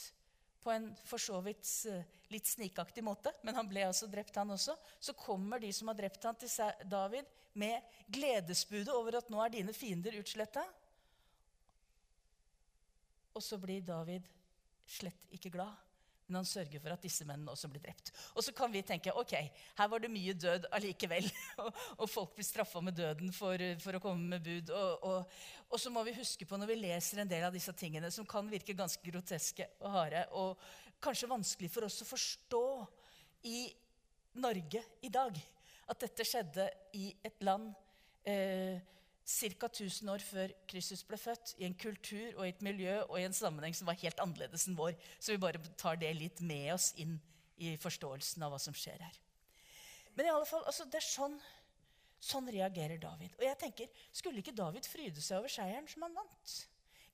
på 0.64 0.72
en 0.72 0.90
for 1.06 1.22
så 1.22 1.40
vidt 1.44 1.68
uh, 1.90 2.02
litt 2.32 2.48
snikaktig 2.48 3.04
måte, 3.06 3.32
men 3.46 3.56
han 3.56 3.68
ble 3.70 3.84
altså 3.86 4.08
drept, 4.10 4.36
han 4.36 4.50
også, 4.54 4.74
så 5.00 5.14
kommer 5.18 5.62
de 5.62 5.70
som 5.74 5.88
har 5.92 5.98
drept 5.98 6.24
han 6.26 6.38
til 6.40 6.50
David, 6.90 7.28
med 7.56 8.00
gledesbudet 8.12 8.92
over 8.92 9.16
at 9.20 9.30
nå 9.32 9.38
er 9.40 9.54
dine 9.54 9.72
fiender 9.72 10.18
utsletta. 10.18 10.64
Og 13.36 13.44
så 13.44 13.58
blir 13.60 13.84
David 13.84 14.24
slett 14.86 15.28
ikke 15.36 15.52
glad. 15.52 15.74
Men 16.26 16.40
han 16.40 16.48
sørger 16.48 16.82
for 16.82 16.90
at 16.90 17.04
disse 17.06 17.22
mennene 17.26 17.52
også 17.52 17.68
blir 17.70 17.82
drept. 17.84 18.10
Og 18.34 18.42
så 18.42 18.50
kan 18.56 18.72
vi 18.72 18.82
tenke 18.82 19.12
ok, 19.14 19.34
her 19.78 19.90
var 19.92 20.02
det 20.02 20.10
mye 20.10 20.34
død 20.34 20.66
allikevel. 20.74 21.28
og, 21.62 21.68
og, 22.00 22.08
folk 22.10 22.34
blir 22.34 22.48
straffa 22.48 22.82
med 22.82 22.96
døden 22.98 23.30
for, 23.34 23.62
for, 23.82 23.98
å 23.98 24.02
komme 24.02 24.32
med 24.34 24.42
bud. 24.42 24.72
Og, 24.74 25.06
og, 25.06 25.36
og, 25.68 25.78
så 25.78 25.92
må 25.94 26.02
vi 26.08 26.16
huske 26.18 26.48
på 26.48 26.58
når 26.58 26.72
vi 26.72 26.80
leser 26.80 27.22
en 27.22 27.30
del 27.30 27.46
av 27.46 27.54
disse 27.54 27.74
tingene, 27.78 28.10
som 28.10 28.26
kan 28.26 28.50
virke 28.50 28.74
ganske 28.74 29.02
groteske 29.06 29.68
og 29.78 29.94
harde, 29.94 30.24
og 30.34 30.58
kanskje 31.02 31.30
vanskelig 31.30 31.70
for 31.70 31.86
oss 31.86 32.00
å 32.02 32.08
forstå 32.08 32.66
i 33.46 33.60
Norge 34.42 34.82
i 35.06 35.12
dag, 35.12 35.38
at 35.86 36.02
dette 36.02 36.26
skjedde 36.26 36.66
i 36.98 37.12
et 37.24 37.44
land 37.46 37.70
eh, 38.26 38.82
ca. 39.26 39.66
1000 39.66 40.10
år 40.12 40.22
før 40.22 40.52
Kristus 40.70 41.02
ble 41.06 41.18
født, 41.18 41.56
i 41.58 41.66
en 41.66 41.74
kultur 41.74 42.36
og 42.36 42.46
i 42.46 42.52
et 42.52 42.62
miljø 42.62 43.00
og 43.08 43.18
i 43.18 43.26
en 43.26 43.34
sammenheng 43.34 43.74
som 43.74 43.88
var 43.90 43.98
helt 43.98 44.20
annerledes 44.22 44.68
enn 44.68 44.78
vår. 44.78 44.94
Så 45.18 45.34
vi 45.34 45.42
bare 45.42 45.62
tar 45.78 45.98
det 45.98 46.12
litt 46.14 46.42
med 46.46 46.72
oss 46.76 46.92
inn 47.02 47.18
i 47.58 47.74
forståelsen 47.80 48.44
av 48.46 48.54
hva 48.54 48.60
som 48.62 48.76
skjer 48.76 49.02
her. 49.02 49.18
Men 50.16 50.28
i 50.28 50.32
alle 50.32 50.48
fall, 50.48 50.62
altså, 50.68 50.86
det 50.88 51.00
er 51.00 51.08
sånn, 51.08 51.36
sånn 52.22 52.48
reagerer 52.52 53.00
David. 53.02 53.34
Og 53.36 53.44
jeg 53.48 53.58
tenker, 53.60 53.90
Skulle 54.12 54.40
ikke 54.40 54.56
David 54.56 54.88
fryde 54.88 55.20
seg 55.20 55.42
over 55.42 55.52
seieren 55.52 55.88
som 55.90 56.06
han 56.06 56.16
vant? 56.16 56.56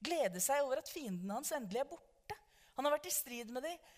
Glede 0.03 0.43
seg 0.43 0.63
over 0.67 0.83
at 0.83 0.91
fienden 0.91 1.31
hans 1.33 1.53
endelig 1.57 1.83
er 1.83 1.91
borte? 1.91 2.39
Han 2.77 2.87
har 2.87 2.97
vært 2.97 3.09
i 3.09 3.15
strid 3.15 3.51
med 3.55 3.65
dem 3.67 3.91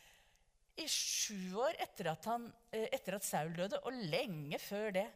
i 0.83 0.87
sju 0.91 1.55
år 1.63 1.77
etter 1.83 2.09
at, 2.11 2.25
han, 2.27 2.49
eh, 2.75 2.89
etter 2.95 3.19
at 3.19 3.27
Saul 3.27 3.53
døde, 3.55 3.79
og 3.87 3.95
lenge 4.11 4.59
før 4.59 4.91
det 4.97 5.07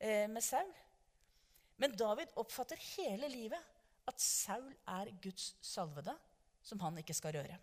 eh, 0.00 0.26
med 0.30 0.42
Saul. 0.42 0.70
Men 1.78 1.94
David 1.96 2.32
oppfatter 2.40 2.80
hele 2.96 3.30
livet 3.30 3.74
at 4.08 4.20
Saul 4.22 4.70
er 4.88 5.12
Guds 5.22 5.52
salvede, 5.62 6.14
som 6.62 6.80
han 6.82 6.98
ikke 6.98 7.14
skal 7.14 7.36
røre. 7.38 7.58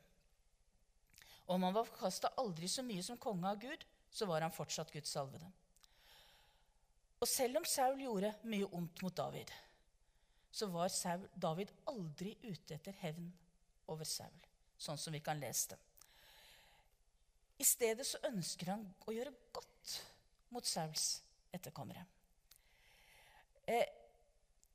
Om 1.51 1.67
han 1.67 1.75
var 1.75 1.85
forkasta 1.85 2.31
aldri 2.41 2.69
så 2.71 2.83
mye 2.85 3.03
som 3.05 3.19
konge 3.21 3.49
av 3.49 3.59
Gud, 3.61 3.83
så 4.09 4.25
var 4.29 4.45
han 4.45 4.55
fortsatt 4.55 4.93
Guds 4.93 5.11
salvede. 5.11 5.49
Og 7.19 7.27
selv 7.29 7.59
om 7.59 7.67
Saul 7.67 7.99
gjorde 8.01 8.33
mye 8.49 8.69
ondt 8.77 9.03
mot 9.03 9.15
David, 9.15 9.51
så 10.51 10.69
var 10.71 10.93
Saul, 10.93 11.27
David 11.35 11.73
aldri 11.91 12.37
ute 12.45 12.77
etter 12.77 12.95
hevn 13.01 13.27
over 13.91 14.07
Saul, 14.07 14.39
sånn 14.77 14.99
som 14.99 15.13
vi 15.13 15.21
kan 15.23 15.41
lese 15.41 15.73
det. 15.73 15.81
I 17.59 17.67
stedet 17.67 18.07
så 18.07 18.19
ønsker 18.27 18.73
han 18.73 18.83
å 19.07 19.13
gjøre 19.15 19.35
godt 19.55 19.95
mot 20.55 20.67
Sauls 20.67 21.21
etterkommere. 21.55 22.03
Eh, 23.65 23.85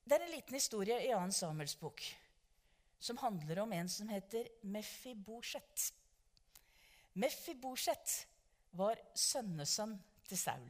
det 0.05 0.17
er 0.17 0.25
en 0.27 0.35
liten 0.35 0.57
historie 0.57 0.97
i 1.05 1.13
2. 1.13 1.31
Samuels 1.37 1.77
bok 1.79 2.03
som 3.01 3.19
handler 3.23 3.63
om 3.63 3.73
en 3.73 3.89
som 3.89 4.09
heter 4.13 4.49
Mefibosjet. 4.69 5.87
Mefibosjet 7.17 8.17
var 8.77 9.01
sønnesønn 9.17 9.97
til 10.29 10.39
Saul, 10.39 10.69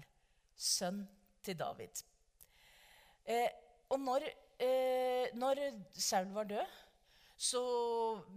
sønn 0.54 1.02
til 1.44 1.58
David. 1.58 2.04
Eh, 3.26 3.50
og 3.90 3.98
når, 4.00 4.28
eh, 4.62 5.34
når, 5.34 5.60
Saul 5.92 6.30
var 6.36 6.48
død, 6.48 6.78
så 7.40 7.60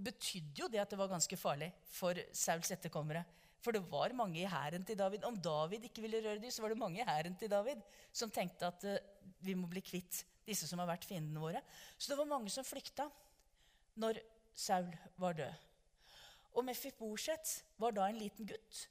betydde 0.04 0.64
jo 0.64 0.68
det 0.72 0.82
at 0.82 0.90
det 0.90 0.98
var 1.00 1.12
ganske 1.12 1.38
farlig 1.38 1.70
for 1.86 2.18
Sauls 2.34 2.72
etterkommere. 2.72 3.24
For 3.64 3.72
det 3.72 3.84
var 3.92 4.12
mange 4.16 4.42
i 4.42 4.50
hæren 4.50 4.84
til 4.84 4.98
David. 4.98 5.24
Om 5.24 5.38
David 5.40 5.86
ikke 5.88 6.02
ville 6.04 6.20
røre 6.24 6.40
dem, 6.40 6.52
så 6.52 6.62
var 6.62 6.74
det 6.74 6.78
mange 6.82 7.00
i 7.00 7.08
hæren 7.08 7.36
til 7.40 7.52
David 7.52 7.84
som 8.12 8.32
tenkte 8.32 8.68
at 8.68 8.84
eh, 8.90 9.04
vi 9.44 9.54
må 9.54 9.70
bli 9.70 9.84
kvitt 9.86 10.24
disse 10.48 10.68
som 10.70 10.82
har 10.82 10.90
vært 10.90 11.08
fiendene 11.08 11.42
våre. 11.42 11.62
Så 11.98 12.12
det 12.12 12.18
var 12.20 12.30
mange 12.30 12.52
som 12.54 12.66
flykta 12.68 13.08
når 14.02 14.20
Saul 14.56 14.90
var 15.22 15.38
død. 15.38 15.70
Og 16.54 16.66
Mefiboset 16.66 17.64
var 17.82 17.96
da 17.96 18.08
en 18.08 18.20
liten 18.22 18.46
gutt, 18.46 18.88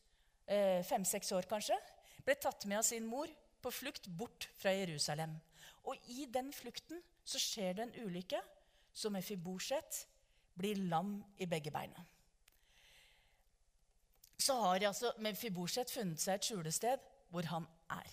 eh, 0.47 0.83
fem-seks 0.83 1.33
år 1.33 1.47
kanskje, 1.51 1.79
ble 2.25 2.35
tatt 2.35 2.67
med 2.67 2.79
av 2.79 2.83
sin 2.83 3.07
mor 3.07 3.29
på 3.63 3.71
flukt 3.71 4.09
bort 4.09 4.49
fra 4.59 4.73
Jerusalem. 4.75 5.37
Og 5.85 5.97
i 6.09 6.27
den 6.27 6.53
flukten 6.53 7.03
så 7.25 7.39
skjer 7.39 7.75
det 7.75 7.83
en 7.87 8.07
ulykke, 8.07 8.41
så 8.95 9.11
Mefiboset 9.11 10.07
blir 10.59 10.77
lam 10.91 11.25
i 11.39 11.47
begge 11.47 11.71
beina. 11.71 12.05
Så 14.39 14.55
har 14.59 14.89
altså 14.89 15.13
Mefiboset 15.19 15.91
funnet 15.91 16.21
seg 16.21 16.35
et 16.35 16.49
skjulested 16.49 16.99
hvor 17.31 17.47
han 17.47 17.67
er. 17.95 18.11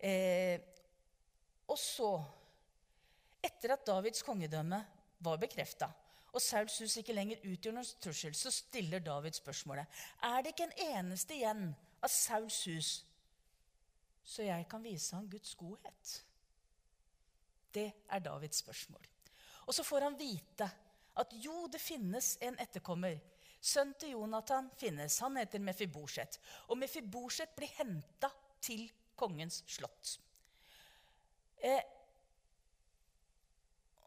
Eh, 0.00 0.60
og 1.68 1.78
så, 1.80 2.10
etter 3.44 3.74
at 3.74 3.86
Davids 3.86 4.22
kongedømme 4.26 4.80
var 5.24 5.40
bekrefta, 5.40 5.88
og 6.34 6.42
Sauls 6.42 6.80
hus 6.82 6.96
ikke 6.98 7.14
lenger 7.14 7.44
utgjør 7.46 7.76
noen 7.76 8.02
trussel, 8.02 8.34
så 8.34 8.50
stiller 8.50 9.02
David 9.04 9.36
spørsmålet 9.38 10.04
er 10.26 10.42
det 10.42 10.52
ikke 10.52 10.66
en 10.66 10.78
eneste 10.98 11.36
igjen 11.36 11.68
av 12.02 12.10
Sauls 12.10 12.58
hus, 12.66 12.94
så 14.24 14.46
jeg 14.46 14.66
kan 14.70 14.82
vise 14.82 15.14
ham 15.14 15.28
Guds 15.30 15.54
godhet. 15.54 16.14
Det 17.74 17.90
er 18.08 18.24
Davids 18.24 18.62
spørsmål. 18.64 19.06
Og 19.66 19.74
så 19.74 19.84
får 19.84 20.08
han 20.08 20.18
vite 20.18 20.68
at 21.20 21.32
jo, 21.44 21.68
det 21.70 21.80
finnes 21.80 22.34
en 22.42 22.56
etterkommer. 22.60 23.18
Sønnen 23.64 23.94
til 24.00 24.14
Jonathan 24.16 24.68
finnes. 24.76 25.18
Han 25.24 25.38
heter 25.40 25.62
Mefibosjet. 25.62 26.38
Og 26.68 26.78
Mefibosjet 26.78 27.54
blir 27.56 27.70
henta 27.78 28.30
til 28.60 28.86
kongens 29.16 29.62
slott. 29.70 30.18
Eh, 31.64 31.80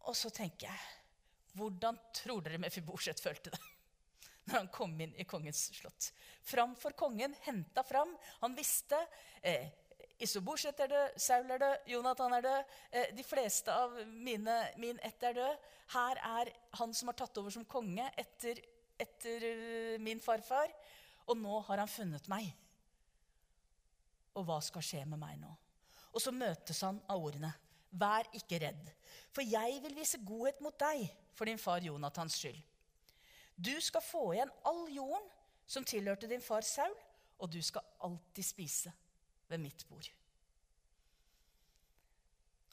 og 0.07 0.15
så 0.15 0.29
tenker 0.31 0.69
jeg 0.69 1.57
Hvordan 1.57 1.97
tror 2.13 2.43
dere 2.45 2.59
Mefibosjet 2.61 3.19
følte 3.21 3.49
det? 3.55 3.61
Når 4.47 4.59
han 4.59 4.69
kom 4.71 4.93
inn 5.01 5.15
i 5.17 5.25
kongens 5.27 5.63
slott. 5.75 6.11
Framfor 6.45 6.93
kongen, 6.95 7.33
henta 7.47 7.81
fram. 7.83 8.13
Han 8.43 8.53
visste 8.55 8.99
eh, 9.41 9.73
Isobosjet 10.21 10.79
er 10.81 10.89
død, 10.89 11.17
Saul 11.21 11.51
er 11.53 11.61
død, 11.61 11.89
Jonathan 11.91 12.33
er 12.37 12.45
død. 12.45 12.77
Eh, 12.89 13.09
de 13.17 13.25
fleste 13.25 13.73
av 13.73 13.97
mine, 14.09 14.55
min 14.81 15.01
ett 15.05 15.25
er 15.25 15.35
død. 15.37 15.67
Her 15.93 16.21
er 16.29 16.53
han 16.79 16.93
som 16.97 17.11
har 17.11 17.17
tatt 17.19 17.37
over 17.37 17.53
som 17.53 17.65
konge 17.69 18.05
etter, 18.17 18.61
etter 18.97 19.45
uh, 19.45 19.99
min 20.01 20.21
farfar. 20.21 20.73
Og 21.29 21.37
nå 21.37 21.59
har 21.67 21.83
han 21.83 21.91
funnet 21.91 22.25
meg. 22.31 22.49
Og 24.37 24.45
hva 24.47 24.57
skal 24.65 24.85
skje 24.85 25.05
med 25.05 25.21
meg 25.21 25.37
nå? 25.41 25.53
Og 26.17 26.23
så 26.23 26.33
møtes 26.33 26.81
han 26.81 26.97
av 27.05 27.21
ordene. 27.21 27.51
Vær 27.93 28.25
ikke 28.35 28.57
redd, 28.63 28.89
for 29.31 29.45
jeg 29.45 29.77
vil 29.83 29.95
vise 29.95 30.19
godhet 30.25 30.59
mot 30.65 30.75
deg 30.81 31.05
for 31.37 31.45
din 31.45 31.61
far 31.61 31.85
Jonathans 31.85 32.39
skyld. 32.41 32.57
Du 33.53 33.73
skal 33.81 34.01
få 34.01 34.23
igjen 34.33 34.53
all 34.65 34.87
jorden 34.93 35.29
som 35.69 35.85
tilhørte 35.85 36.29
din 36.29 36.41
far 36.41 36.65
Saul, 36.65 36.93
og 37.37 37.51
du 37.53 37.61
skal 37.61 37.85
alltid 38.05 38.45
spise 38.45 38.93
ved 39.47 39.61
mitt 39.61 39.85
bord. 39.89 40.09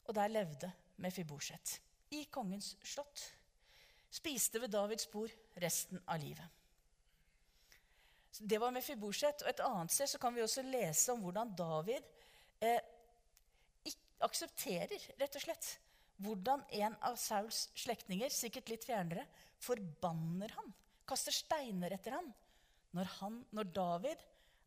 Og 0.05 0.15
der 0.17 0.33
levde 0.33 0.71
Mefibosjet, 0.97 1.79
i 2.11 2.23
kongens 2.31 2.75
slott. 2.83 3.23
Spiste 4.09 4.61
ved 4.61 4.73
Davids 4.73 5.07
bord 5.11 5.33
resten 5.61 6.01
av 6.07 6.21
livet. 6.21 6.45
Det 8.39 8.59
var 8.61 8.71
Mefibosjet. 8.71 9.43
Og 9.43 9.49
et 9.49 9.63
annet 9.65 9.91
sted 9.91 10.07
så 10.11 10.19
kan 10.21 10.35
vi 10.35 10.43
også 10.43 10.63
lese 10.65 11.13
om 11.13 11.23
hvordan 11.23 11.53
David 11.57 12.05
eh, 12.61 12.79
aksepterer 14.23 15.09
rett 15.19 15.35
og 15.35 15.43
slett 15.43 15.71
hvordan 16.23 16.63
en 16.79 16.95
av 17.03 17.17
Sauls 17.19 17.65
slektninger, 17.75 18.31
sikkert 18.31 18.69
litt 18.71 18.87
fjernere, 18.87 19.25
forbanner 19.59 20.53
han, 20.55 20.71
kaster 21.07 21.35
steiner 21.35 21.95
etter 21.95 22.15
han, 22.15 22.29
når, 22.95 23.09
han, 23.19 23.41
når 23.51 23.71
David 23.75 24.23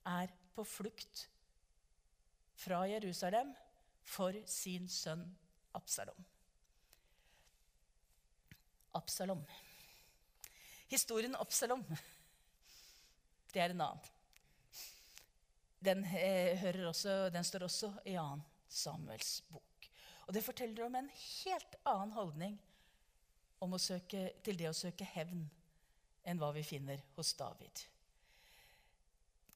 er 0.09 0.33
på 0.57 0.64
flukt 0.69 1.25
fra 2.59 2.83
Jerusalem 2.90 3.55
for 4.09 4.37
sin 4.49 4.88
sønn 4.93 5.25
Absalom. 5.78 6.21
Absalom. 8.99 9.43
Historien 10.88 11.37
Absalom, 11.38 11.85
det 13.52 13.62
er 13.62 13.73
en 13.73 13.85
annen. 13.85 14.14
Den, 15.78 16.02
eh, 16.05 16.64
også, 16.88 17.28
den 17.31 17.45
står 17.47 17.69
også 17.69 17.93
i 18.09 18.17
annen 18.19 18.43
Samuels 18.68 19.40
bok. 19.48 19.90
Og 20.28 20.34
Det 20.34 20.44
forteller 20.44 20.84
om 20.84 20.96
en 20.98 21.12
helt 21.12 21.78
annen 21.88 22.12
holdning 22.16 22.58
søke, 23.80 24.32
til 24.44 24.58
det 24.58 24.68
å 24.70 24.76
søke 24.76 25.06
hevn 25.16 25.46
enn 26.28 26.40
hva 26.40 26.52
vi 26.54 26.62
finner 26.66 27.00
hos 27.16 27.32
David. 27.38 27.87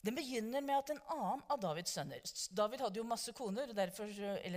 Den 0.02 0.16
begynner 0.18 0.64
med 0.66 0.80
at 0.80 0.90
en 0.90 1.02
annen 1.14 1.42
av 1.46 1.60
Davids 1.62 1.92
sønner 1.94 2.24
David 2.50 2.80
hadde 2.82 2.98
jo 2.98 3.04
masse 3.06 3.30
koner, 3.38 3.70
derfor, 3.76 4.08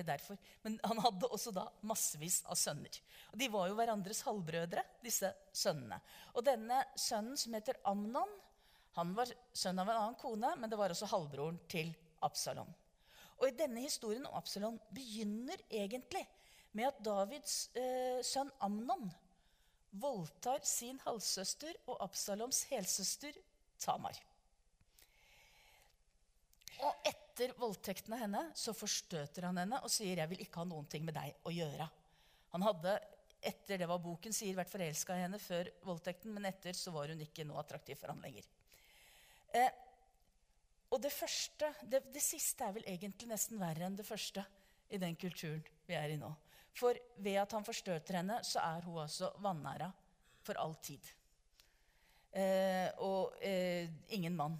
derfor, 0.07 0.39
men 0.63 0.79
han 0.81 1.01
hadde 1.03 1.29
også 1.29 1.53
da 1.53 1.67
massevis 1.85 2.39
av 2.49 2.57
sønner. 2.57 2.97
Og 3.29 3.37
De 3.37 3.49
var 3.53 3.67
jo 3.69 3.75
hverandres 3.77 4.23
halvbrødre, 4.25 4.81
disse 5.05 5.29
sønnene. 5.53 5.99
Og 6.33 6.47
denne 6.47 6.81
sønnen, 6.97 7.37
som 7.37 7.53
heter 7.53 7.77
Amnon, 7.85 8.31
han 8.95 9.13
var 9.13 9.29
sønn 9.53 9.83
av 9.83 9.91
en 9.91 9.99
annen 9.99 10.17
kone, 10.17 10.55
men 10.57 10.71
det 10.71 10.79
var 10.79 10.95
også 10.95 11.11
halvbroren 11.11 11.59
til 11.69 11.93
Absalom. 12.25 12.71
Og 13.41 13.49
i 13.49 13.57
denne 13.57 13.83
historien 13.83 14.25
om 14.27 14.37
Absalom 14.37 14.77
begynner 14.95 15.59
egentlig 15.69 16.23
med 16.75 16.89
at 16.89 17.01
Davids 17.03 17.69
eh, 17.77 18.21
sønn 18.23 18.51
Amnon 18.63 19.09
voldtar 19.95 20.63
sin 20.67 20.99
halvsøster 21.05 21.75
og 21.87 21.99
Absaloms 22.03 22.63
helsøster 22.71 23.35
Tamar. 23.79 24.17
Og 26.83 27.07
etter 27.07 27.53
voldtekten 27.59 28.15
av 28.15 28.25
henne 28.25 28.41
så 28.57 28.75
forstøter 28.75 29.47
han 29.47 29.61
henne 29.61 29.79
og 29.83 29.91
sier 29.91 30.17
'jeg 30.17 30.31
vil 30.31 30.43
ikke 30.43 30.63
ha 30.63 30.67
noen 30.67 30.87
ting 30.91 31.05
med 31.05 31.15
deg 31.15 31.35
å 31.43 31.51
gjøre'. 31.51 31.89
Han 32.51 32.61
hadde, 32.61 32.99
etter 33.41 33.77
det 33.77 33.87
var 33.87 33.99
boken 34.03 34.33
sier, 34.33 34.55
vært 34.55 34.71
forelska 34.71 35.15
i 35.15 35.23
henne 35.23 35.39
før 35.39 35.69
voldtekten, 35.83 36.33
men 36.33 36.45
etter 36.45 36.73
så 36.73 36.91
var 36.91 37.11
hun 37.11 37.21
ikke 37.21 37.45
noe 37.47 37.59
attraktiv 37.59 37.99
for 37.99 38.11
han 38.11 38.21
lenger. 38.21 38.43
Eh, 39.53 39.71
og 40.93 41.01
det 41.01 41.11
første, 41.11 41.71
det, 41.83 42.03
det, 42.13 42.21
siste 42.23 42.65
er 42.65 42.75
vel 42.75 42.87
egentlig 42.87 43.29
nesten 43.29 43.59
verre 43.59 43.87
enn 43.87 43.97
det 43.97 44.05
første 44.07 44.43
i 44.93 44.99
den 45.01 45.17
kulturen 45.19 45.63
vi 45.87 45.97
er 45.97 46.13
i 46.13 46.19
nå. 46.19 46.29
For 46.75 46.97
ved 47.23 47.39
at 47.41 47.53
han 47.55 47.65
forstøter 47.65 48.19
henne, 48.19 48.41
så 48.43 48.61
er 48.63 48.85
hun 48.85 49.01
altså 49.03 49.31
vanæra 49.43 49.89
for 50.45 50.59
all 50.61 50.75
tid. 50.83 51.07
Eh, 52.35 52.89
og 53.03 53.37
eh, 53.39 53.87
ingen 54.17 54.35
mann 54.35 54.57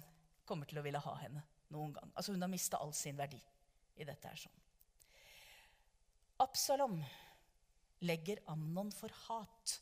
kommer 0.48 0.68
til 0.68 0.80
å 0.80 0.84
ville 0.86 1.02
ha 1.02 1.14
henne 1.20 1.42
noen 1.74 1.92
gang. 1.92 2.12
Altså 2.14 2.32
Hun 2.32 2.42
har 2.42 2.50
mista 2.50 2.80
all 2.80 2.94
sin 2.96 3.18
verdi 3.18 3.40
i 3.96 4.06
dette. 4.06 4.28
her 4.28 4.40
sånn. 4.40 4.62
Absalom 6.40 6.98
legger 8.04 8.42
Amnon 8.52 8.92
for 8.92 9.12
hat, 9.26 9.78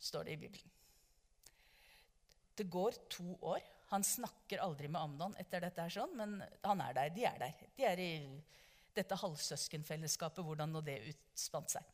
står 0.00 0.28
det 0.28 0.36
i 0.36 0.42
Bibelen. 0.44 0.70
Det 2.56 2.68
går 2.70 2.96
to 3.10 3.34
år. 3.42 3.64
Han 3.92 4.04
snakker 4.04 4.62
aldri 4.64 4.88
med 4.88 5.00
Amnon 5.00 5.36
etter 5.40 5.62
dette, 5.64 5.84
her 5.84 5.92
sånn, 5.92 6.14
men 6.18 6.38
han 6.64 6.82
er 6.82 6.96
der. 6.96 7.12
De 7.14 7.26
er 7.28 7.40
der. 7.42 7.64
De 7.76 7.86
er 7.88 8.02
i 8.02 8.12
dette 8.94 9.18
halvsøskenfellesskapet, 9.18 10.44
hvordan 10.44 10.72
nå 10.72 10.82
det 10.86 11.00
utspant 11.10 11.74
seg. 11.74 11.90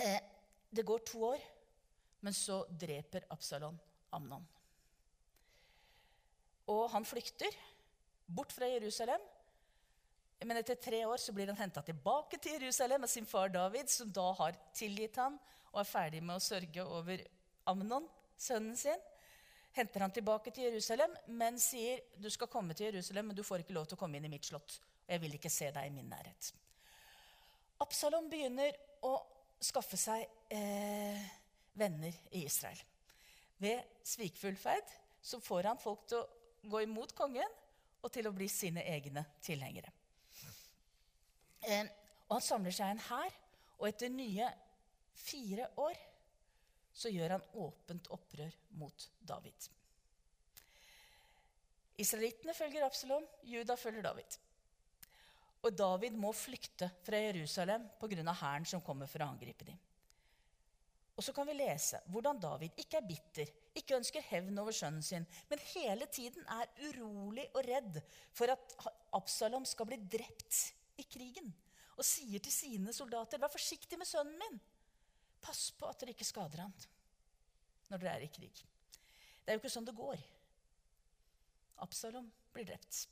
Eh, 0.00 0.18
det 0.74 0.86
går 0.86 1.04
to 1.06 1.22
år, 1.30 1.44
men 2.24 2.34
så 2.34 2.64
dreper 2.68 3.28
Absalon 3.30 3.78
Amnon. 4.16 4.44
Og 6.72 6.88
han 6.90 7.04
flykter 7.06 7.54
bort 8.26 8.52
fra 8.52 8.68
Jerusalem. 8.68 9.20
Men 10.44 10.58
etter 10.60 10.76
tre 10.80 11.04
år 11.06 11.20
så 11.20 11.32
blir 11.32 11.48
han 11.48 11.60
henta 11.60 11.82
tilbake 11.84 12.40
til 12.42 12.58
Jerusalem 12.58 13.04
av 13.06 13.12
sin 13.12 13.28
far 13.28 13.52
David, 13.52 13.88
som 13.88 14.10
da 14.12 14.26
har 14.40 14.56
tilgitt 14.76 15.16
han 15.20 15.38
og 15.74 15.80
er 15.82 15.88
ferdig 15.88 16.20
med 16.22 16.38
å 16.38 16.42
sørge 16.42 16.84
over 16.84 17.22
Amnon, 17.70 18.06
sønnen 18.38 18.76
sin. 18.78 19.00
Henter 19.74 20.04
han 20.04 20.12
tilbake 20.14 20.52
til 20.54 20.68
Jerusalem, 20.68 21.14
men 21.34 21.58
sier 21.58 22.04
du 22.22 22.28
skal 22.30 22.50
komme 22.50 22.76
til 22.78 22.92
Jerusalem, 22.92 23.30
men 23.30 23.36
du 23.36 23.42
får 23.42 23.64
ikke 23.64 23.74
lov 23.74 23.88
til 23.90 23.98
å 23.98 24.00
komme 24.04 24.20
inn 24.20 24.28
i 24.28 24.30
mitt 24.30 24.46
slott. 24.46 24.76
Og 25.04 25.10
jeg 25.16 25.22
vil 25.24 25.34
ikke 25.34 25.50
se 25.50 25.70
deg 25.74 25.88
i 25.88 25.94
min 25.94 26.06
nærhet. 26.12 26.52
Absalom 27.82 28.28
begynner 28.30 28.76
å 29.04 29.16
skaffe 29.64 29.98
seg 29.98 30.22
eh, 30.54 31.24
venner 31.74 32.14
i 32.30 32.44
Israel. 32.46 32.78
Ved 33.58 33.82
svikfull 34.06 34.56
ferd 34.60 34.94
så 35.24 35.40
får 35.42 35.70
han 35.72 35.82
folk 35.82 36.06
til 36.08 36.22
å 36.22 36.70
gå 36.70 36.84
imot 36.84 37.14
kongen 37.16 37.60
og 38.04 38.12
til 38.12 38.28
å 38.28 38.34
bli 38.36 38.46
sine 38.52 38.84
egne 38.94 39.24
tilhengere. 39.42 39.90
Eh, 41.66 41.86
og 42.28 42.38
han 42.38 42.44
samler 42.44 42.74
seg 42.76 42.92
en 42.92 43.04
hær, 43.08 43.36
og 43.80 43.88
etter 43.88 44.12
nye 44.12 44.48
fire 45.18 45.66
år 45.80 45.98
så 46.94 47.10
gjør 47.10 47.36
han 47.36 47.48
åpent 47.58 48.10
opprør 48.14 48.54
mot 48.78 49.08
David. 49.20 49.70
Israelittene 52.00 52.54
følger 52.54 52.86
Absalom, 52.86 53.26
Juda 53.46 53.76
følger 53.78 54.02
David. 54.02 54.38
Og 55.64 55.74
David 55.78 56.16
må 56.20 56.32
flykte 56.36 56.90
fra 57.06 57.20
Jerusalem 57.22 57.86
pga. 58.00 58.32
hæren 58.32 58.66
som 58.66 58.82
kommer 58.82 59.06
for 59.06 59.22
å 59.22 59.30
angripe 59.30 59.64
dem. 59.64 59.78
Og 61.14 61.22
så 61.22 61.32
kan 61.32 61.46
vi 61.46 61.54
lese 61.54 62.00
hvordan 62.10 62.40
David 62.42 62.74
ikke 62.82 62.98
er 62.98 63.06
bitter, 63.06 63.50
ikke 63.74 63.96
ønsker 63.96 64.24
hevn 64.32 64.58
over 64.58 64.74
sønnen 64.74 65.02
sin, 65.02 65.26
men 65.48 65.62
hele 65.74 66.06
tiden 66.10 66.42
er 66.50 66.70
urolig 66.88 67.46
og 67.54 67.62
redd 67.68 68.00
for 68.34 68.50
at 68.50 68.74
Absalom 69.14 69.66
skal 69.66 69.86
bli 69.86 70.00
drept 70.10 70.58
i 70.98 71.06
krigen. 71.06 71.52
Og 71.94 72.06
sier 72.06 72.42
til 72.42 72.52
sine 72.52 72.92
soldater, 72.92 73.38
'Vær 73.38 73.52
forsiktig 73.54 73.98
med 73.98 74.06
sønnen 74.06 74.38
min.' 74.38 74.60
Pass 75.44 75.68
på 75.76 75.88
at 75.90 76.00
dere 76.00 76.14
ikke 76.14 76.26
skader 76.26 76.64
han 76.64 76.74
når 77.90 78.00
dere 78.00 78.14
er 78.16 78.24
i 78.26 78.32
krig. 78.32 78.62
Det 79.44 79.52
er 79.52 79.58
jo 79.58 79.62
ikke 79.62 79.72
sånn 79.74 79.86
det 79.86 79.96
går. 79.96 80.20
Absalom 81.84 82.30
blir 82.54 82.66
drept. 82.68 83.02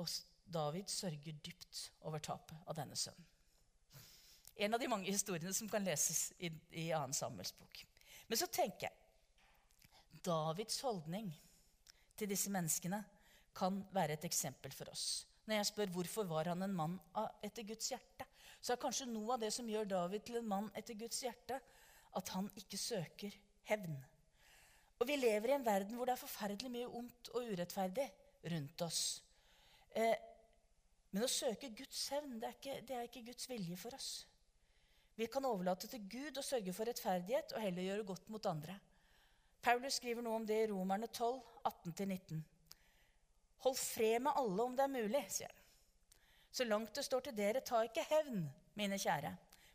Og 0.00 0.10
David 0.44 0.90
sørger 0.92 1.38
dypt 1.44 1.86
over 2.04 2.20
tapet 2.22 2.68
av 2.68 2.76
denne 2.76 2.98
sønnen. 2.98 3.30
En 4.54 4.76
av 4.76 4.78
de 4.78 4.86
mange 4.90 5.10
historiene 5.10 5.54
som 5.56 5.70
kan 5.70 5.82
leses 5.82 6.28
i, 6.38 6.50
i 6.70 6.84
2. 6.92 7.00
Samuels 7.16 7.50
bok. 7.58 7.80
Men 8.28 8.38
så 8.38 8.46
tenker 8.46 8.86
jeg 8.86 10.20
Davids 10.24 10.78
holdning 10.84 11.32
til 12.14 12.30
disse 12.30 12.52
menneskene 12.54 13.00
kan 13.54 13.80
være 13.94 14.14
et 14.14 14.26
eksempel 14.28 14.72
for 14.74 14.92
oss. 14.92 15.24
Når 15.44 15.58
jeg 15.58 15.68
spør 15.72 15.90
hvorfor 15.96 16.28
var 16.30 16.52
han 16.52 16.62
en 16.64 16.76
mann 16.76 16.94
etter 17.44 17.66
Guds 17.66 17.90
hjerte, 17.90 18.13
så 18.64 18.72
er 18.72 18.80
kanskje 18.80 19.10
noe 19.10 19.34
av 19.34 19.42
det 19.42 19.50
som 19.52 19.68
gjør 19.68 19.88
David 19.90 20.24
til 20.24 20.38
en 20.40 20.48
mann 20.48 20.68
etter 20.78 20.96
Guds 20.96 21.18
hjerte, 21.20 21.58
at 22.16 22.30
han 22.32 22.46
ikke 22.56 22.78
søker 22.80 23.34
hevn. 23.68 23.96
Og 25.02 25.08
vi 25.08 25.18
lever 25.18 25.50
i 25.50 25.56
en 25.58 25.66
verden 25.66 25.98
hvor 25.98 26.08
det 26.08 26.14
er 26.14 26.22
forferdelig 26.22 26.70
mye 26.72 26.92
ondt 27.00 27.28
og 27.34 27.50
urettferdig 27.50 28.06
rundt 28.54 28.84
oss. 28.86 29.02
Eh, 29.92 30.14
men 31.12 31.26
å 31.26 31.30
søke 31.30 31.74
Guds 31.76 32.06
hevn, 32.14 32.38
det 32.40 32.48
er, 32.48 32.56
ikke, 32.56 32.76
det 32.88 32.96
er 32.96 33.10
ikke 33.10 33.24
Guds 33.26 33.50
vilje 33.50 33.76
for 33.78 33.98
oss. 33.98 34.08
Vi 35.14 35.28
kan 35.30 35.44
overlate 35.46 35.90
til 35.90 36.06
Gud 36.10 36.40
å 36.40 36.46
sørge 36.46 36.72
for 36.74 36.88
rettferdighet 36.88 37.52
og 37.54 37.62
heller 37.62 37.86
gjøre 37.90 38.06
godt 38.08 38.32
mot 38.32 38.48
andre. 38.50 38.78
Paulus 39.64 40.00
skriver 40.00 40.24
noe 40.24 40.40
om 40.40 40.48
det 40.48 40.62
i 40.62 40.70
Romerne 40.72 41.10
12, 41.12 41.36
18-19. 41.68 42.40
Hold 43.66 43.78
fred 43.80 44.24
med 44.24 44.40
alle 44.40 44.66
om 44.66 44.74
det 44.76 44.88
er 44.88 44.96
mulig, 44.96 45.22
sier 45.32 45.52
han. 45.52 45.63
Så 46.54 46.64
langt 46.64 46.94
det 46.94 47.02
står 47.02 47.24
til 47.26 47.34
dere, 47.34 47.64
ta 47.66 47.80
ikke 47.82 48.04
hevn, 48.06 48.44
mine 48.78 48.98
kjære, 49.00 49.32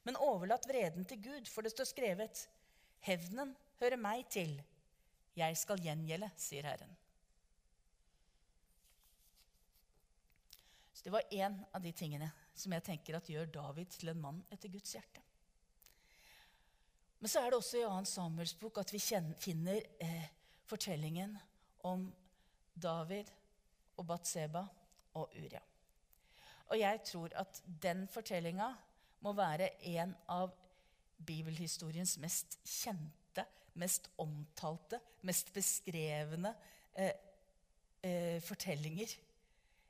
men 0.08 0.20
overlat 0.24 0.64
vreden 0.70 1.04
til 1.06 1.20
Gud, 1.24 1.50
for 1.52 1.62
det 1.62 1.74
står 1.74 1.90
skrevet:" 1.92 2.48
Hevnen 3.00 3.56
hører 3.80 3.96
meg 3.96 4.26
til. 4.32 4.62
Jeg 5.36 5.58
skal 5.58 5.80
gjengjelde, 5.80 6.30
sier 6.36 6.64
Herren. 6.68 6.98
Så 10.94 11.04
Det 11.04 11.12
var 11.12 11.32
én 11.32 11.56
av 11.74 11.82
de 11.82 11.92
tingene 11.92 12.32
som 12.54 12.74
jeg 12.76 12.84
tenker 12.84 13.16
at 13.16 13.30
gjør 13.30 13.46
David 13.46 13.86
til 13.86 14.10
en 14.10 14.22
mann 14.22 14.44
etter 14.52 14.70
Guds 14.70 14.92
hjerte. 14.94 15.22
Men 17.20 17.30
så 17.30 17.40
er 17.40 17.50
det 17.50 17.60
også 17.60 17.78
i 17.78 17.88
2. 17.88 18.06
Samuels 18.06 18.54
bok 18.60 18.78
at 18.78 18.94
vi 18.94 19.00
finner 19.40 19.82
eh, 20.00 20.28
fortellingen 20.66 21.38
om 21.84 22.14
David 22.76 23.32
og 23.98 24.08
Batseba 24.08 24.66
og 25.14 25.36
Uria. 25.36 25.62
Og 26.70 26.80
jeg 26.80 27.02
tror 27.06 27.34
at 27.42 27.62
den 27.82 28.06
fortellinga 28.08 28.70
må 29.26 29.34
være 29.36 29.72
en 29.90 30.14
av 30.30 30.54
bibelhistoriens 31.26 32.18
mest 32.22 32.60
kjente, 32.64 33.46
mest 33.80 34.10
omtalte, 34.22 35.00
mest 35.28 35.52
beskrevne 35.54 36.54
eh, 36.96 37.16
eh, 38.04 38.38
fortellinger. 38.46 39.18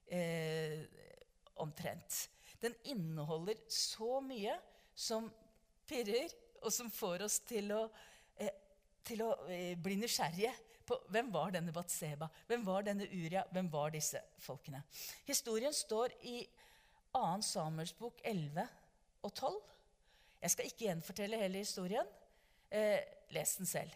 Eh, 0.10 0.80
omtrent. 1.60 2.30
Den 2.62 2.76
inneholder 2.84 3.60
så 3.72 4.20
mye 4.24 4.56
som 4.96 5.30
pirrer 5.88 6.32
og 6.63 6.74
som 6.74 6.89
får 6.92 7.26
oss 7.28 7.39
til 7.48 7.72
å, 7.76 7.84
eh, 8.39 8.56
til 9.06 9.24
å 9.24 9.34
eh, 9.48 9.76
bli 9.80 9.98
nysgjerrige 10.00 10.54
på 10.89 10.98
hvem 11.13 11.30
var 11.32 11.54
denne 11.54 11.74
Batseba, 11.74 12.30
hvem 12.50 12.65
var 12.65 12.88
denne 12.88 13.06
Uria, 13.06 13.44
hvem 13.54 13.70
var 13.72 13.94
disse 13.94 14.22
folkene. 14.42 14.82
Historien 15.28 15.76
står 15.76 16.15
i 16.26 16.39
2. 17.13 17.41
Samuels 17.41 17.93
bok 17.98 18.22
11 18.24 18.67
og 19.24 19.34
12. 19.34 19.58
Jeg 20.41 20.54
skal 20.54 20.69
ikke 20.69 20.86
gjenfortelle 20.86 21.39
hele 21.41 21.63
historien. 21.63 22.08
Eh, 22.72 23.00
les 23.34 23.56
den 23.58 23.69
selv. 23.69 23.91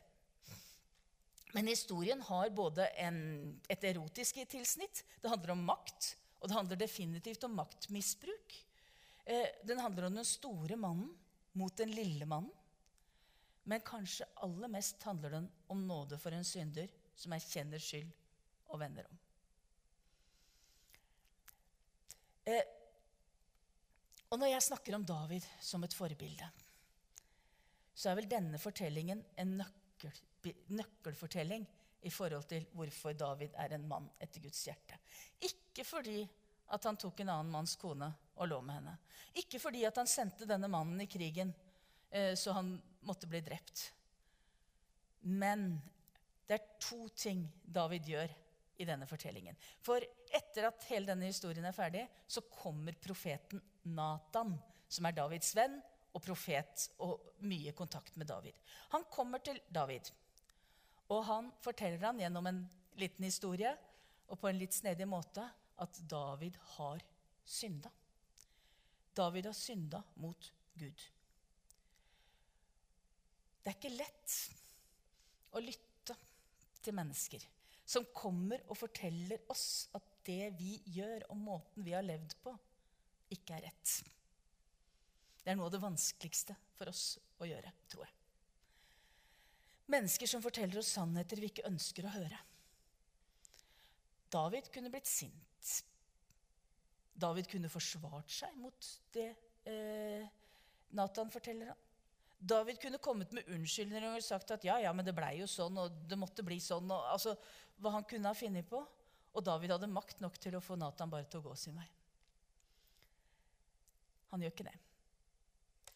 Men 1.53 1.69
historien 1.69 2.21
har 2.25 2.49
både 2.49 2.87
en, 2.97 3.17
et 3.69 3.83
erotisk 3.85 4.39
tilsnitt, 4.49 5.03
det 5.21 5.29
handler 5.29 5.53
om 5.53 5.65
makt, 5.67 6.15
og 6.41 6.49
det 6.49 6.57
handler 6.57 6.79
definitivt 6.81 7.43
om 7.45 7.53
maktmisbruk. 7.59 8.55
Eh, 9.25 9.61
den 9.63 9.79
handler 9.79 10.07
om 10.07 10.17
den 10.17 10.25
store 10.25 10.75
mannen 10.75 11.11
mot 11.53 11.77
den 11.77 11.93
lille 11.93 12.25
mannen. 12.25 12.51
Men 13.63 13.85
kanskje 13.85 14.25
aller 14.43 14.67
mest 14.67 15.03
handler 15.07 15.37
den 15.37 15.51
om 15.71 15.85
nåde 15.87 16.17
for 16.19 16.35
en 16.35 16.43
synder 16.43 16.89
som 17.15 17.31
erkjenner 17.37 17.79
skyld 17.79 18.09
og 18.73 18.81
vender 18.81 19.05
om. 19.07 19.19
Eh, 22.49 22.65
og 24.33 24.39
når 24.41 24.49
jeg 24.49 24.65
snakker 24.65 24.95
om 24.97 25.03
David 25.05 25.45
som 25.61 25.83
et 25.85 25.93
forbilde, 25.93 26.47
så 27.93 28.09
er 28.09 28.17
vel 28.17 28.29
denne 28.31 28.57
fortellingen 28.57 29.19
en 29.37 29.51
nøkkel, 29.59 30.15
nøkkelfortelling 30.73 31.67
i 32.01 32.11
forhold 32.11 32.47
til 32.49 32.65
hvorfor 32.73 33.13
David 33.13 33.53
er 33.61 33.75
en 33.75 33.85
mann 33.87 34.07
etter 34.17 34.41
Guds 34.41 34.63
hjerte. 34.65 34.97
Ikke 35.45 35.85
fordi 35.85 36.23
at 36.73 36.87
han 36.89 36.97
tok 36.97 37.21
en 37.21 37.29
annen 37.35 37.51
manns 37.53 37.75
kone 37.77 38.09
og 38.33 38.49
lå 38.49 38.57
med 38.65 38.79
henne. 38.79 38.95
Ikke 39.37 39.61
fordi 39.61 39.83
at 39.85 39.99
han 40.01 40.09
sendte 40.09 40.49
denne 40.49 40.69
mannen 40.71 41.03
i 41.05 41.09
krigen 41.11 41.53
eh, 42.09 42.33
så 42.33 42.55
han 42.57 42.73
måtte 43.05 43.29
bli 43.29 43.43
drept. 43.45 43.85
Men 45.29 45.75
det 46.49 46.57
er 46.57 46.79
to 46.81 47.05
ting 47.13 47.45
David 47.63 48.09
gjør 48.09 48.33
i 48.81 48.87
denne 48.89 49.05
fortellingen. 49.07 49.55
For 49.85 50.01
etter 50.33 50.71
at 50.71 50.89
hele 50.89 51.11
denne 51.11 51.29
historien 51.29 51.69
er 51.69 51.77
ferdig, 51.77 52.07
så 52.25 52.41
kommer 52.49 52.97
profeten 52.97 53.61
Natan, 53.83 54.55
som 54.87 55.07
er 55.07 55.15
Davids 55.17 55.53
venn 55.57 55.79
og 56.13 56.21
profet 56.23 56.87
og 57.03 57.43
mye 57.47 57.73
kontakt 57.75 58.15
med 58.19 58.29
David. 58.29 58.55
Han 58.93 59.07
kommer 59.11 59.41
til 59.43 59.59
David, 59.73 60.11
og 61.09 61.25
han 61.27 61.49
forteller 61.63 62.05
han 62.05 62.21
gjennom 62.21 62.47
en 62.49 62.61
liten 63.01 63.25
historie 63.25 63.73
og 64.29 64.39
på 64.39 64.49
en 64.49 64.59
litt 64.59 64.75
snedig 64.75 65.07
måte 65.09 65.45
at 65.83 65.99
David 66.09 66.57
har 66.75 67.01
synda. 67.45 67.89
David 69.13 69.49
har 69.49 69.57
synda 69.57 70.03
mot 70.21 70.51
Gud. 70.79 71.07
Det 73.63 73.71
er 73.71 73.77
ikke 73.77 73.95
lett 73.95 74.37
å 75.53 75.61
lytte 75.63 76.15
til 76.83 76.95
mennesker 76.97 77.43
som 77.85 78.07
kommer 78.15 78.63
og 78.71 78.79
forteller 78.79 79.43
oss 79.51 79.89
at 79.95 80.05
det 80.27 80.53
vi 80.57 80.77
gjør, 80.95 81.25
og 81.31 81.39
måten 81.39 81.85
vi 81.85 81.93
har 81.95 82.05
levd 82.05 82.35
på, 82.43 82.53
ikke 83.35 83.57
er 83.57 83.67
rett. 83.67 83.93
Det 85.43 85.51
er 85.51 85.59
noe 85.59 85.67
av 85.67 85.75
det 85.75 85.83
vanskeligste 85.83 86.55
for 86.77 86.91
oss 86.91 87.17
å 87.43 87.47
gjøre, 87.47 87.71
tror 87.91 88.05
jeg. 88.05 88.13
Mennesker 89.93 90.29
som 90.29 90.43
forteller 90.43 90.79
oss 90.79 90.93
sannheter 90.95 91.41
vi 91.41 91.51
ikke 91.51 91.67
ønsker 91.67 92.07
å 92.07 92.13
høre. 92.13 92.39
David 94.33 94.69
kunne 94.73 94.91
blitt 94.93 95.09
sint. 95.09 95.73
David 97.13 97.49
kunne 97.51 97.69
forsvart 97.69 98.31
seg 98.33 98.55
mot 98.57 98.87
det 99.13 99.27
eh, 99.69 100.23
Nathan 100.97 101.29
forteller 101.33 101.73
ham. 101.73 101.81
David 102.43 102.79
kunne 102.81 102.99
kommet 102.99 103.31
med 103.31 103.47
unnskyldninger 103.55 104.17
og 104.17 104.23
sagt 104.25 104.51
at 104.51 104.65
ja, 104.67 104.75
ja, 104.83 104.91
men 104.95 105.05
det 105.07 105.13
blei 105.15 105.37
jo 105.39 105.47
sånn, 105.47 105.77
og 105.79 105.93
det 106.09 106.17
måtte 106.19 106.43
bli 106.43 106.57
sånn. 106.59 106.89
Og, 106.91 107.05
altså, 107.13 107.37
hva 107.79 107.93
han 107.95 108.07
kunne 108.07 108.31
ha 108.31 108.35
funnet 108.35 108.67
på. 108.67 108.81
Og 109.33 109.45
David 109.45 109.71
hadde 109.73 109.89
makt 109.89 110.19
nok 110.21 110.35
til 110.41 110.57
å 110.57 110.61
få 110.61 110.75
Nathan 110.77 111.09
bare 111.09 111.25
til 111.29 111.39
å 111.39 111.47
gå 111.47 111.55
sin 111.57 111.77
vei. 111.77 111.87
Han 114.33 114.41
gjør 114.41 114.53
ikke 114.55 114.67
det. 114.67 114.75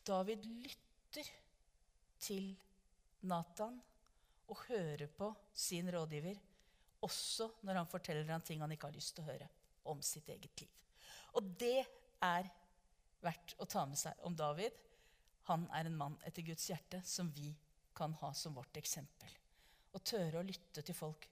David 0.07 0.45
lytter 0.63 1.29
til 2.21 2.51
Nathan 3.27 3.79
og 4.47 4.61
hører 4.69 5.09
på 5.11 5.31
sin 5.53 5.89
rådgiver, 5.91 6.37
også 7.03 7.49
når 7.67 7.81
han 7.81 7.89
forteller 7.89 8.31
ham 8.31 8.45
ting 8.45 8.61
han 8.61 8.71
ikke 8.71 8.87
har 8.87 8.95
lyst 8.95 9.15
til 9.17 9.25
å 9.25 9.31
høre 9.31 9.49
om 9.91 10.01
sitt 10.05 10.29
eget 10.29 10.61
liv. 10.61 10.69
Og 11.35 11.49
det 11.59 11.81
er 12.23 12.49
verdt 13.21 13.55
å 13.61 13.67
ta 13.69 13.83
med 13.89 13.99
seg 13.99 14.21
om 14.25 14.37
David 14.37 14.77
han 15.47 15.63
er 15.75 15.87
en 15.87 15.97
mann 15.97 16.15
etter 16.27 16.43
Guds 16.43 16.65
hjerte 16.69 16.99
som 17.07 17.29
vi 17.31 17.53
kan 17.95 18.13
ha 18.21 18.33
som 18.35 18.55
vårt 18.57 18.77
eksempel. 18.77 19.29
Og 19.95 20.03
tørre 20.03 20.41
å 20.41 20.45
lytte 20.45 20.83
til 20.83 20.95
folk 20.95 21.27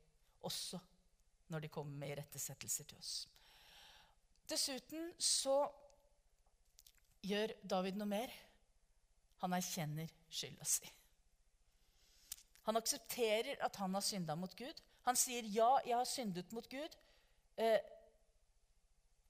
også 0.48 0.80
når 1.52 1.66
de 1.66 1.72
kommer 1.74 2.00
med 2.00 2.16
irettesettelser 2.16 2.88
til 2.90 3.02
oss. 3.02 3.16
Dessuten 4.48 5.12
så 5.20 5.58
gjør 7.26 7.54
David 7.64 7.98
noe 8.00 8.10
mer. 8.10 8.34
Han 9.44 9.56
erkjenner 9.58 10.12
skylda 10.30 10.68
si. 10.68 10.90
Han 12.66 12.80
aksepterer 12.80 13.62
at 13.66 13.76
han 13.82 13.94
har 13.94 14.06
synda 14.06 14.38
mot 14.40 14.54
Gud. 14.58 14.80
Han 15.06 15.16
sier 15.16 15.44
'ja, 15.44 15.80
jeg 15.86 15.98
har 15.98 16.06
syndet 16.06 16.52
mot 16.52 16.70
Gud', 16.70 16.98
eh, 17.58 17.80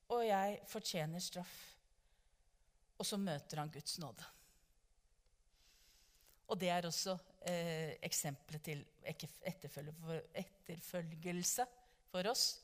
og 0.07 0.25
jeg 0.25 0.61
fortjener 0.67 1.19
straff. 1.19 1.75
Og 2.97 3.05
så 3.05 3.17
møter 3.17 3.59
han 3.59 3.71
Guds 3.71 3.99
nåde. 3.99 4.23
Og 6.47 6.59
det 6.59 6.69
er 6.69 6.87
også 6.87 7.17
eh, 7.49 7.97
eksempelet 8.05 8.63
til 8.63 8.85
etterfølgelse 9.43 11.65
for 12.11 12.29
oss. 12.29 12.61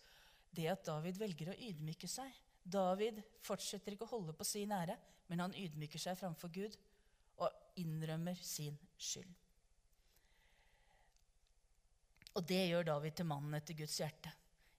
Det 0.55 0.69
at 0.71 0.85
David 0.85 1.19
velger 1.19 1.51
å 1.51 1.57
ydmyke 1.57 2.07
seg. 2.07 2.31
David 2.63 3.21
fortsetter 3.41 3.91
ikke 3.91 4.05
å 4.05 4.15
holde 4.15 4.33
på 4.37 4.43
sin 4.45 4.71
ære, 4.71 4.95
men 5.31 5.39
han 5.39 5.55
ydmyker 5.55 6.01
seg 6.01 6.17
framfor 6.19 6.51
Gud 6.51 6.73
og 7.39 7.79
innrømmer 7.79 8.35
sin 8.43 8.75
skyld. 8.99 9.29
Og 12.35 12.43
det 12.47 12.65
gjør 12.67 12.89
David 12.89 13.15
til 13.15 13.27
mannen 13.29 13.55
etter 13.55 13.77
Guds 13.79 13.95
hjerte. 13.99 14.31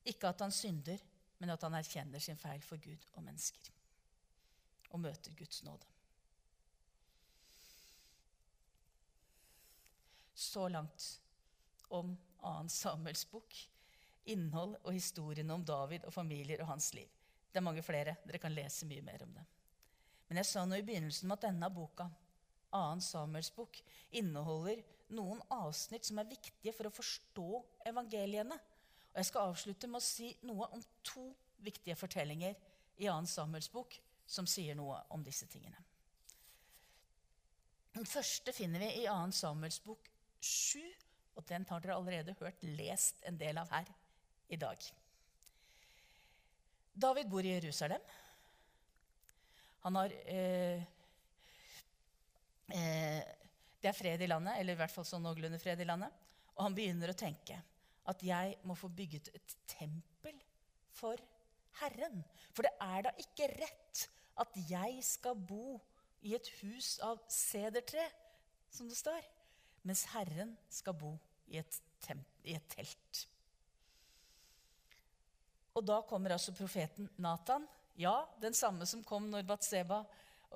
Ikke 0.08 0.28
at 0.28 0.44
han 0.44 0.52
synder, 0.52 1.00
men 1.40 1.52
at 1.54 1.64
han 1.64 1.76
erkjenner 1.78 2.20
sin 2.20 2.36
feil 2.36 2.60
for 2.64 2.80
Gud 2.84 3.06
og 3.14 3.24
mennesker. 3.24 3.72
Og 4.92 5.00
møter 5.00 5.32
Guds 5.40 5.62
nåde. 5.64 5.88
Så 10.36 10.68
langt 10.68 11.08
om 11.88 12.12
2. 12.42 12.68
Samuels 12.68 13.24
bok. 13.30 13.56
Innhold 14.32 14.76
og 14.82 14.92
historien 14.92 15.50
om 15.50 15.64
David 15.64 16.04
og 16.04 16.12
familier 16.12 16.60
og 16.60 16.74
hans 16.74 16.92
liv. 16.94 17.08
Det 17.48 17.60
er 17.60 17.68
mange 17.68 17.82
flere. 17.82 18.16
Dere 18.28 18.40
kan 18.42 18.52
lese 18.52 18.86
mye 18.88 19.04
mer 19.04 19.24
om 19.24 19.32
det. 19.40 19.48
Men 20.32 20.40
jeg 20.40 20.48
sa 20.48 20.62
nå 20.64 20.78
i 20.80 20.84
begynnelsen 20.88 21.28
med 21.28 21.36
at 21.36 21.50
denne 21.50 21.68
boka, 21.68 22.06
2. 22.72 22.78
Samuels 23.04 23.50
bok, 23.52 23.76
inneholder 24.16 24.78
noen 25.12 25.42
avsnitt 25.52 26.08
som 26.08 26.22
er 26.22 26.30
viktige 26.30 26.72
for 26.72 26.88
å 26.88 26.92
forstå 26.96 27.58
evangeliene. 27.90 28.56
Og 29.10 29.20
jeg 29.20 29.28
skal 29.28 29.50
avslutte 29.50 29.90
med 29.92 30.00
å 30.00 30.06
si 30.06 30.30
noe 30.48 30.70
om 30.72 30.80
to 31.04 31.26
viktige 31.60 31.98
fortellinger 32.00 32.56
i 32.96 33.10
2. 33.10 33.18
Samuels 33.28 33.68
bok 33.74 33.98
som 34.24 34.48
sier 34.48 34.72
noe 34.78 35.02
om 35.12 35.20
disse 35.20 35.50
tingene. 35.52 35.76
Den 37.92 38.08
første 38.08 38.56
finner 38.56 38.86
vi 38.86 38.88
i 39.02 39.04
2. 39.04 39.36
Samuels 39.36 39.82
bok 39.84 40.08
7, 40.40 40.80
og 41.36 41.44
den 41.52 41.68
har 41.68 41.84
dere 41.84 42.00
allerede 42.00 42.38
hørt 42.40 42.64
lest 42.80 43.20
en 43.28 43.36
del 43.36 43.60
av 43.60 43.68
her 43.76 43.92
i 44.48 44.56
dag. 44.64 44.80
David 47.04 47.28
bor 47.28 47.44
i 47.44 47.52
Jerusalem. 47.58 48.00
Han 49.82 49.98
har 49.98 50.14
eh, 50.30 50.82
eh, 52.70 53.20
Det 53.82 53.90
er 53.90 53.98
fred 53.98 54.22
i 54.22 54.30
landet, 54.30 54.60
eller 54.60 54.76
i 54.76 54.80
hvert 54.80 54.94
fall 54.94 55.06
sånn 55.08 55.24
noenlunde 55.26 55.58
fred 55.62 55.80
i 55.82 55.88
landet. 55.88 56.14
Og 56.54 56.64
han 56.68 56.76
begynner 56.76 57.10
å 57.10 57.18
tenke 57.18 57.58
at 58.10 58.22
jeg 58.26 58.56
må 58.66 58.76
få 58.78 58.90
bygget 58.92 59.30
et 59.34 59.56
tempel 59.70 60.38
for 60.94 61.18
Herren. 61.80 62.22
For 62.54 62.66
det 62.66 62.74
er 62.82 63.06
da 63.06 63.14
ikke 63.22 63.50
rett 63.56 64.06
at 64.42 64.56
jeg 64.68 65.02
skal 65.06 65.38
bo 65.38 65.78
i 66.22 66.36
et 66.36 66.48
hus 66.60 66.96
av 67.02 67.20
sedertre, 67.30 68.04
som 68.72 68.88
det 68.88 68.98
står 68.98 69.22
mens 69.82 70.04
Herren 70.12 70.54
skal 70.70 70.94
bo 70.94 71.16
i 71.50 71.58
et, 71.58 71.78
i 72.46 72.54
et 72.54 72.66
telt. 72.70 73.22
Og 75.74 75.84
da 75.88 76.02
kommer 76.06 76.34
altså 76.34 76.54
profeten 76.54 77.08
Natan. 77.22 77.64
Ja, 78.00 78.14
den 78.40 78.54
samme 78.56 78.86
som 78.88 79.04
kom 79.04 79.28
når, 79.30 79.44
Batseba, 79.48 80.00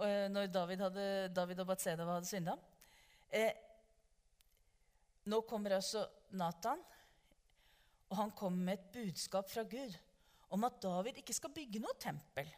eh, 0.01 0.27
når 0.33 0.49
David, 0.53 0.85
hadde, 0.87 1.07
David, 1.37 1.61
og 1.61 1.68
Batseba 1.68 2.07
hadde 2.09 2.29
synda. 2.29 2.57
Eh, 3.29 3.53
nå 5.27 5.42
kommer 5.49 5.77
altså 5.77 6.07
Nathan, 6.38 6.81
og 8.09 8.16
han 8.16 8.31
kommer 8.38 8.70
med 8.70 8.79
et 8.79 8.92
budskap 8.94 9.51
fra 9.51 9.66
Gud 9.66 9.96
om 10.55 10.64
at 10.64 10.79
David 10.83 11.18
ikke 11.20 11.35
skal 11.35 11.53
bygge 11.53 11.83
noe 11.83 11.96
tempel. 12.01 12.49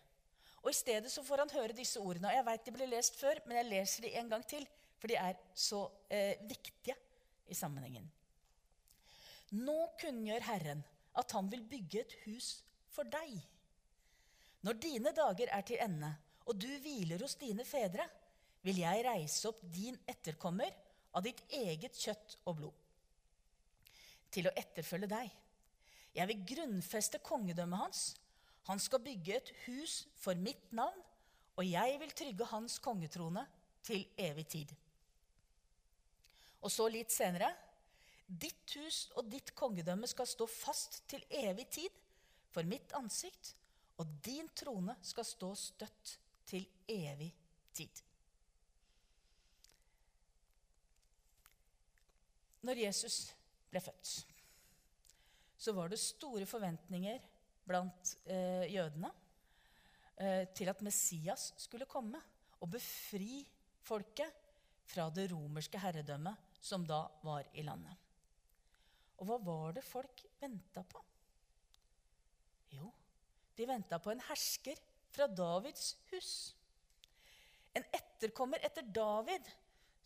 Og 0.63 0.71
I 0.71 0.77
stedet 0.77 1.11
så 1.11 1.25
får 1.25 1.45
han 1.45 1.55
høre 1.55 1.77
disse 1.77 2.01
ordene. 2.01 2.29
og 2.29 2.37
Jeg 2.37 2.47
vet 2.49 2.67
de 2.67 2.75
ble 2.75 2.89
lest 2.91 3.17
før, 3.17 3.41
men 3.47 3.57
jeg 3.61 3.71
leser 3.71 4.05
de 4.05 4.15
en 4.21 4.31
gang 4.31 4.45
til. 4.47 4.67
For 4.99 5.11
de 5.11 5.17
er 5.17 5.39
så 5.55 5.85
eh, 6.11 6.41
viktige 6.51 6.97
i 7.49 7.57
sammenhengen. 7.57 8.09
Nå 9.57 9.79
kunngjør 10.01 10.45
Herren 10.45 10.83
at 11.19 11.33
han 11.33 11.49
vil 11.51 11.63
bygge 11.65 12.03
et 12.03 12.17
hus 12.27 12.51
for 12.93 13.09
deg. 13.09 13.39
Når 14.67 14.79
dine 14.83 15.13
dager 15.15 15.51
er 15.55 15.65
til 15.67 15.81
ende, 15.83 16.11
og 16.49 16.59
du 16.59 16.69
hviler 16.83 17.21
hos 17.23 17.37
dine 17.39 17.65
fedre, 17.67 18.07
vil 18.67 18.81
jeg 18.83 19.05
reise 19.07 19.49
opp 19.51 19.61
din 19.75 19.99
etterkommer 20.09 20.73
av 21.15 21.25
ditt 21.25 21.45
eget 21.55 21.97
kjøtt 21.99 22.39
og 22.49 22.59
blod, 22.59 22.81
til 24.35 24.49
å 24.49 24.55
etterfølge 24.59 25.11
deg. 25.11 25.29
Jeg 26.17 26.31
vil 26.31 26.47
grunnfeste 26.55 27.21
kongedømmet 27.25 27.85
hans. 27.85 28.03
Han 28.69 28.81
skal 28.83 29.05
bygge 29.05 29.37
et 29.37 29.53
hus 29.67 30.03
for 30.19 30.37
mitt 30.37 30.73
navn, 30.75 30.99
og 31.59 31.65
jeg 31.67 31.97
vil 32.03 32.13
trygge 32.15 32.51
hans 32.51 32.79
kongetrone 32.83 33.45
til 33.87 34.05
evig 34.19 34.47
tid. 34.51 34.75
Og 36.63 36.73
så 36.75 36.89
litt 36.91 37.15
senere 37.15 37.53
Ditt 38.29 38.75
hus 38.77 39.07
og 39.17 39.31
ditt 39.33 39.55
kongedømme 39.57 40.05
skal 40.11 40.27
stå 40.29 40.45
fast 40.53 40.99
til 41.09 41.23
evig 41.33 41.65
tid 41.73 41.95
for 42.53 42.67
mitt 42.69 42.93
ansikt, 42.99 43.55
og 43.99 44.19
din 44.25 44.49
trone 44.57 44.95
skal 45.03 45.27
stå 45.27 45.53
støtt 45.59 46.15
til 46.49 46.65
evig 46.89 47.31
tid. 47.75 48.03
Når 52.67 52.83
Jesus 52.85 53.19
ble 53.71 53.83
født, 53.83 54.13
så 55.59 55.75
var 55.75 55.91
det 55.91 56.01
store 56.01 56.47
forventninger 56.47 57.19
blant 57.69 58.15
eh, 58.31 58.67
jødene 58.73 59.11
eh, 60.17 60.45
til 60.55 60.71
at 60.71 60.83
Messias 60.87 61.53
skulle 61.59 61.89
komme 61.91 62.21
og 62.59 62.71
befri 62.71 63.43
folket 63.85 64.47
fra 64.89 65.09
det 65.15 65.29
romerske 65.33 65.81
herredømmet 65.83 66.61
som 66.65 66.87
da 66.87 67.03
var 67.25 67.47
i 67.55 67.65
landet. 67.67 67.95
Og 69.19 69.29
hva 69.29 69.39
var 69.43 69.75
det 69.77 69.85
folk 69.87 70.23
venta 70.41 70.85
på? 70.87 71.03
Jo, 72.77 72.91
de 73.59 73.67
venta 73.67 73.99
på 73.99 74.13
en 74.13 74.23
hersker 74.29 74.79
fra 75.11 75.27
Davids 75.27 75.97
hus. 76.13 76.33
En 77.75 77.85
etterkommer 77.95 78.63
etter 78.65 78.87
David 78.87 79.51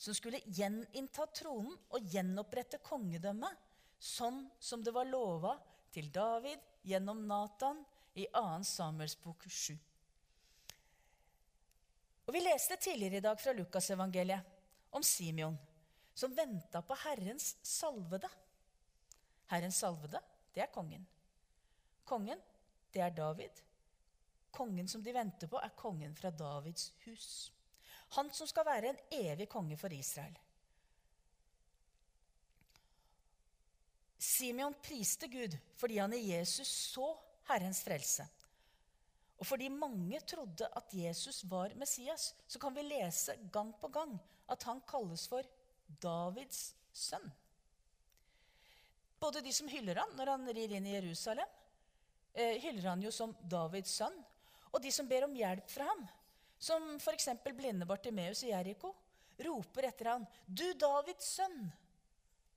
som 0.01 0.17
skulle 0.17 0.41
gjeninnta 0.47 1.29
tronen 1.37 1.77
og 1.95 2.09
gjenopprette 2.11 2.81
kongedømmet, 2.83 3.59
sånn 4.03 4.41
som 4.59 4.83
det 4.83 4.95
var 4.97 5.07
lova 5.07 5.55
til 5.95 6.09
David 6.11 6.59
gjennom 6.89 7.21
Natan 7.29 7.85
i 8.19 8.27
2. 8.35 8.63
Samuels 8.67 9.15
bok 9.23 9.45
7. 9.47 9.77
Og 12.27 12.35
Vi 12.35 12.43
leste 12.43 12.79
tidligere 12.81 13.21
i 13.21 13.25
dag 13.25 13.39
fra 13.41 13.55
Lukasevangeliet 13.55 14.97
om 14.97 15.05
Simeon, 15.07 15.57
som 16.15 16.35
venta 16.35 16.83
på 16.83 16.97
Herrens 17.05 17.55
salvede. 17.63 18.31
Herrens 19.53 19.79
salvede, 19.85 20.21
det 20.55 20.65
er 20.65 20.73
kongen. 20.73 21.05
Kongen, 22.09 22.41
det 22.93 23.03
er 23.03 23.15
David. 23.17 23.63
Kongen 24.53 24.89
som 24.89 25.03
de 25.03 25.15
venter 25.15 25.49
på, 25.49 25.59
er 25.59 25.77
kongen 25.77 26.15
fra 26.17 26.31
Davids 26.31 26.93
hus. 27.07 27.53
Han 28.17 28.29
som 28.37 28.49
skal 28.49 28.67
være 28.69 28.93
en 28.93 29.03
evig 29.17 29.49
konge 29.49 29.79
for 29.81 29.93
Israel. 29.93 30.35
Simeon 34.23 34.77
priste 34.85 35.29
Gud 35.29 35.57
fordi 35.81 35.99
han 35.99 36.13
i 36.15 36.27
Jesus 36.31 36.69
så 36.93 37.09
Herrens 37.49 37.83
frelse. 37.83 38.27
Og 39.43 39.47
fordi 39.49 39.69
mange 39.75 40.21
trodde 40.21 40.69
at 40.79 40.93
Jesus 40.95 41.43
var 41.51 41.73
Messias, 41.75 42.29
så 42.47 42.61
kan 42.63 42.75
vi 42.77 42.85
lese 42.87 43.35
gang 43.53 43.73
på 43.81 43.89
gang 43.89 44.13
at 44.53 44.63
han 44.69 44.83
kalles 44.87 45.25
for 45.29 45.49
Davids 46.03 46.77
sønn. 46.93 47.27
Både 49.19 49.43
de 49.43 49.53
som 49.55 49.71
hyller 49.71 49.99
han 49.99 50.15
når 50.19 50.31
han 50.35 50.53
rir 50.55 50.77
inn 50.77 50.87
i 50.87 50.95
Jerusalem, 50.95 51.49
eh, 52.35 52.59
hyller 52.63 52.89
han 52.93 53.03
jo 53.05 53.13
som 53.15 53.35
Davids 53.43 53.95
sønn. 54.01 54.19
Og 54.73 54.81
de 54.83 54.93
som 54.95 55.09
ber 55.09 55.27
om 55.27 55.37
hjelp 55.37 55.69
fra 55.71 55.87
ham, 55.91 56.05
som 56.63 56.95
f.eks. 56.97 57.29
blinde 57.53 57.89
Bartimeus 57.89 58.45
i 58.47 58.53
Jeriko, 58.53 58.95
roper 59.43 59.89
etter 59.89 60.13
han, 60.13 60.27
'Du 60.47 60.73
Davids 60.79 61.33
sønn, 61.37 61.73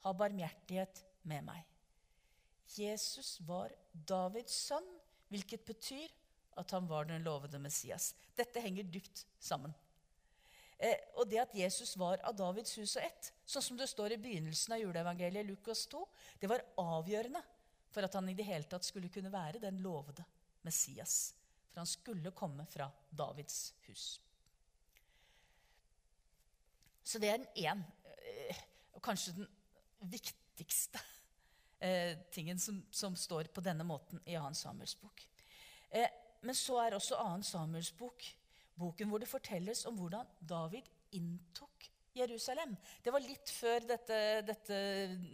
ha 0.05 0.13
barmhjertighet 0.13 1.01
med 1.23 1.47
meg.' 1.47 1.65
Jesus 2.75 3.39
var 3.45 3.73
Davids 3.93 4.55
sønn, 4.67 4.88
hvilket 5.29 5.65
betyr 5.65 6.11
at 6.59 6.71
han 6.71 6.88
var 6.88 7.05
den 7.09 7.23
lovede 7.23 7.59
Messias. 7.59 8.13
Dette 8.35 8.61
henger 8.63 8.88
dypt 8.88 9.25
sammen. 9.39 9.73
Eh, 10.77 10.97
og 11.15 11.29
det 11.29 11.39
at 11.39 11.55
Jesus 11.55 11.95
var 11.97 12.19
av 12.27 12.35
Davids 12.35 12.75
hus 12.79 12.97
og 12.97 13.03
ett, 13.05 13.31
sånn 13.47 13.63
som 13.63 13.77
det 13.79 13.88
står 13.88 14.15
i 14.15 14.21
begynnelsen 14.21 14.75
av 14.75 14.81
juleevangeliet 14.81 15.47
Lukas 15.47 15.85
2, 15.91 16.01
det 16.41 16.49
var 16.51 16.65
avgjørende 16.81 17.41
for 17.95 18.03
at 18.03 18.15
han 18.17 18.27
i 18.29 18.36
det 18.36 18.47
hele 18.47 18.67
tatt 18.67 18.84
skulle 18.84 19.12
kunne 19.13 19.31
være 19.31 19.62
den 19.63 19.79
lovede 19.84 20.25
Messias. 20.67 21.34
For 21.71 21.79
han 21.84 21.89
skulle 21.89 22.34
komme 22.36 22.65
fra 22.67 22.89
Davids 23.10 23.73
hus. 23.88 24.05
Så 27.05 27.21
det 27.21 27.29
er 27.29 27.38
den 27.38 27.69
én, 27.69 27.84
eh, 28.25 28.62
og 28.97 29.03
kanskje 29.05 29.36
den 29.38 29.47
viktigste 30.12 30.99
eh, 31.79 32.17
tingen 32.34 32.60
som, 32.60 32.81
som, 32.91 33.15
står 33.15 33.51
på 33.53 33.63
denne 33.63 33.86
måten 33.86 34.19
i 34.25 34.36
2. 34.36 34.53
Samuels 34.58 34.95
bok. 34.99 35.21
Eh, 35.89 36.10
men 36.41 36.58
så 36.58 36.79
er 36.81 36.97
også 36.97 37.19
2. 37.21 37.45
Samuels 37.45 37.93
bok 37.95 38.25
boken 38.75 39.08
hvor 39.08 39.21
det 39.21 39.31
fortelles 39.31 39.86
om 39.88 39.95
hvordan 39.95 40.27
David 40.41 40.89
inntok 41.15 41.86
Jerusalem. 42.15 42.75
Det 43.03 43.13
var 43.13 43.23
litt 43.23 43.51
før 43.53 43.86
dette, 43.88 44.17
dette 44.47 44.77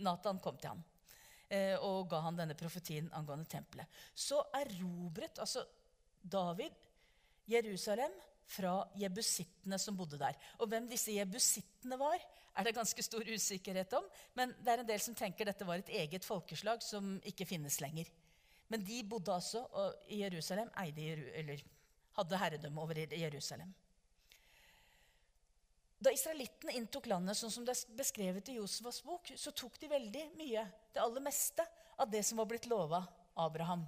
Nathan 0.04 0.42
kom 0.44 0.60
til 0.62 0.76
ham 0.76 0.84
og 1.84 2.06
ga 2.12 2.22
han 2.24 2.38
denne 2.38 2.56
profetien 2.56 3.10
angående 3.18 3.50
tempelet. 3.52 3.90
Så 4.16 4.40
erobret 4.56 5.42
altså 5.44 5.66
David 6.22 6.76
Jerusalem 7.52 8.14
fra 8.52 8.74
jebusittene 9.00 9.80
som 9.80 9.98
bodde 9.98 10.20
der. 10.20 10.38
Og 10.60 10.70
hvem 10.72 10.88
disse 10.92 11.14
jebusittene 11.16 11.98
var, 12.00 12.20
er 12.52 12.68
det 12.68 12.76
ganske 12.76 13.04
stor 13.04 13.28
usikkerhet 13.28 13.94
om. 13.98 14.08
Men 14.36 14.54
det 14.60 14.74
er 14.74 14.84
en 14.84 14.90
del 14.90 15.04
som 15.04 15.16
tenker 15.18 15.48
dette 15.48 15.68
var 15.68 15.82
et 15.82 15.94
eget 16.02 16.28
folkeslag 16.28 16.84
som 16.84 17.14
ikke 17.28 17.48
finnes 17.48 17.80
lenger. 17.84 18.10
Men 18.72 18.84
de 18.88 19.02
bodde 19.08 19.34
altså 19.36 19.66
i 20.08 20.22
Jerusalem, 20.24 20.72
eide, 20.84 21.16
eller 21.40 21.64
hadde 22.18 22.40
herredømme 22.40 22.84
over 22.84 23.00
Jerusalem. 23.12 23.74
Da 26.02 26.10
israelittene 26.14 26.74
inntok 26.80 27.06
landet 27.12 27.38
sånn 27.38 27.54
som 27.54 27.66
det 27.66 27.76
er 27.76 27.98
beskrevet 27.98 28.50
i 28.50 28.58
Josefas 28.58 29.04
bok, 29.06 29.30
så 29.38 29.54
tok 29.54 29.78
de 29.82 29.90
veldig 29.92 30.24
mye, 30.40 30.64
det 30.94 31.02
aller 31.04 31.22
meste, 31.22 31.66
av 32.02 32.10
det 32.10 32.24
som 32.26 32.40
var 32.42 32.48
blitt 32.50 32.66
lova 32.66 33.04
Abraham 33.38 33.84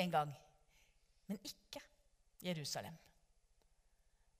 en 0.00 0.14
gang. 0.14 0.32
Men 1.28 1.40
ikke 1.44 1.82
Jerusalem. 2.40 2.96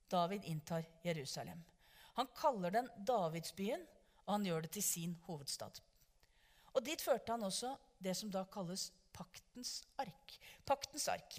David 0.09 0.49
inntar 0.49 0.89
Jerusalem. 1.05 1.61
Han 2.17 2.33
kaller 2.37 2.73
den 2.73 2.89
Davidsbyen, 2.97 3.85
og 4.25 4.33
han 4.33 4.49
gjør 4.49 4.65
det 4.65 4.73
til 4.79 4.85
sin 4.85 5.15
hovedstad. 5.27 5.81
Og 6.73 6.85
Dit 6.85 7.05
førte 7.05 7.35
han 7.35 7.45
også 7.45 7.75
det 8.01 8.17
som 8.17 8.33
da 8.33 8.47
kalles 8.49 8.89
paktens 9.13 9.83
ark. 10.01 10.37
Paktens 10.65 11.09
ark. 11.13 11.37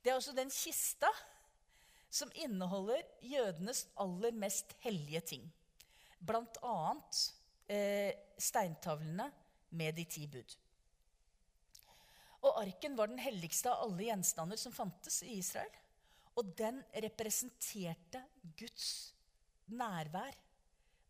Det 0.00 0.12
er 0.12 0.16
også 0.16 0.32
den 0.36 0.52
kista 0.52 1.10
som 2.18 2.32
inneholder 2.34 3.04
jødenes 3.22 3.86
aller 4.02 4.34
mest 4.34 4.74
hellige 4.84 5.22
ting. 5.34 5.44
Annet 6.28 7.20
eh, 7.70 8.12
steintavlene 8.38 9.28
med 9.78 9.94
de 9.98 10.04
ti 10.08 10.26
bud. 10.26 10.56
Og 12.46 12.60
arken 12.62 12.96
var 12.98 13.10
den 13.10 13.20
helligste 13.22 13.70
av 13.70 13.86
alle 13.86 14.08
gjenstander 14.08 14.58
som 14.60 14.74
fantes 14.74 15.22
i 15.26 15.38
Israel. 15.38 15.70
Og 16.38 16.52
den 16.58 16.80
representerte 17.04 18.22
Guds 18.58 19.14
nærvær 19.74 20.36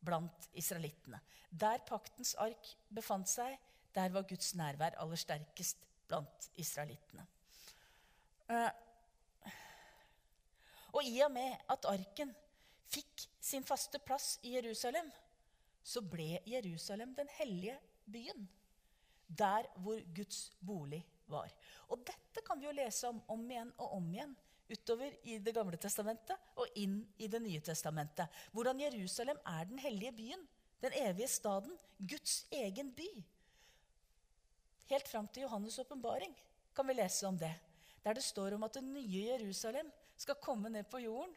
blant 0.05 0.49
israelittene. 0.57 1.21
Der 1.51 1.85
paktens 1.88 2.35
ark 2.40 2.73
befant 2.94 3.29
seg, 3.29 3.57
der 3.94 4.12
var 4.14 4.27
Guds 4.29 4.55
nærvær 4.57 4.97
aller 5.03 5.21
sterkest 5.21 5.85
blant 6.09 6.49
israelittene. 6.61 7.27
Eh, 8.49 8.71
og 10.92 11.05
i 11.05 11.18
og 11.24 11.33
med 11.33 11.57
at 11.70 11.88
arken 11.90 12.33
fikk 12.88 13.27
sin 13.40 13.64
faste 13.66 14.01
plass 14.01 14.38
i 14.42 14.55
Jerusalem, 14.57 15.11
så 15.85 16.03
ble 16.05 16.40
Jerusalem 16.48 17.14
den 17.16 17.29
hellige 17.38 17.79
byen. 18.09 18.48
Der 19.29 19.68
hvor 19.83 20.01
Guds 20.16 20.48
bolig 20.64 21.03
var. 21.29 21.53
Og 21.88 22.01
dette 22.09 22.42
kan 22.44 22.61
vi 22.61 22.68
jo 22.68 22.77
lese 22.77 23.09
om 23.09 23.20
om 23.29 23.42
igjen 23.51 23.72
og 23.77 23.96
om 23.98 24.07
igjen 24.12 24.37
utover 24.68 25.14
i 25.24 25.38
Det 25.40 25.55
gamle 25.57 25.77
testamentet 25.81 26.37
og 26.57 26.77
inn 26.77 27.01
i 27.18 27.29
Det 27.29 27.40
nye 27.42 27.61
testamentet. 27.64 28.29
Hvordan 28.53 28.81
Jerusalem 28.81 29.40
er 29.46 29.64
den 29.68 29.79
hellige 29.79 30.12
byen, 30.12 30.48
den 30.81 30.92
evige 30.92 31.29
staden, 31.29 31.77
Guds 31.98 32.46
egen 32.53 32.92
by. 32.94 33.09
Helt 34.88 35.09
fram 35.09 35.27
til 35.29 35.44
Johannes' 35.44 35.81
åpenbaring 35.81 36.35
kan 36.74 36.87
vi 36.87 36.94
lese 36.94 37.27
om 37.27 37.38
det. 37.38 37.55
Der 38.05 38.14
det 38.14 38.24
står 38.24 38.55
om 38.55 38.62
at 38.62 38.74
det 38.74 38.85
nye 38.85 39.24
Jerusalem 39.27 39.90
skal 40.18 40.40
komme 40.42 40.70
ned 40.72 40.88
på 40.90 41.00
jorden, 41.02 41.35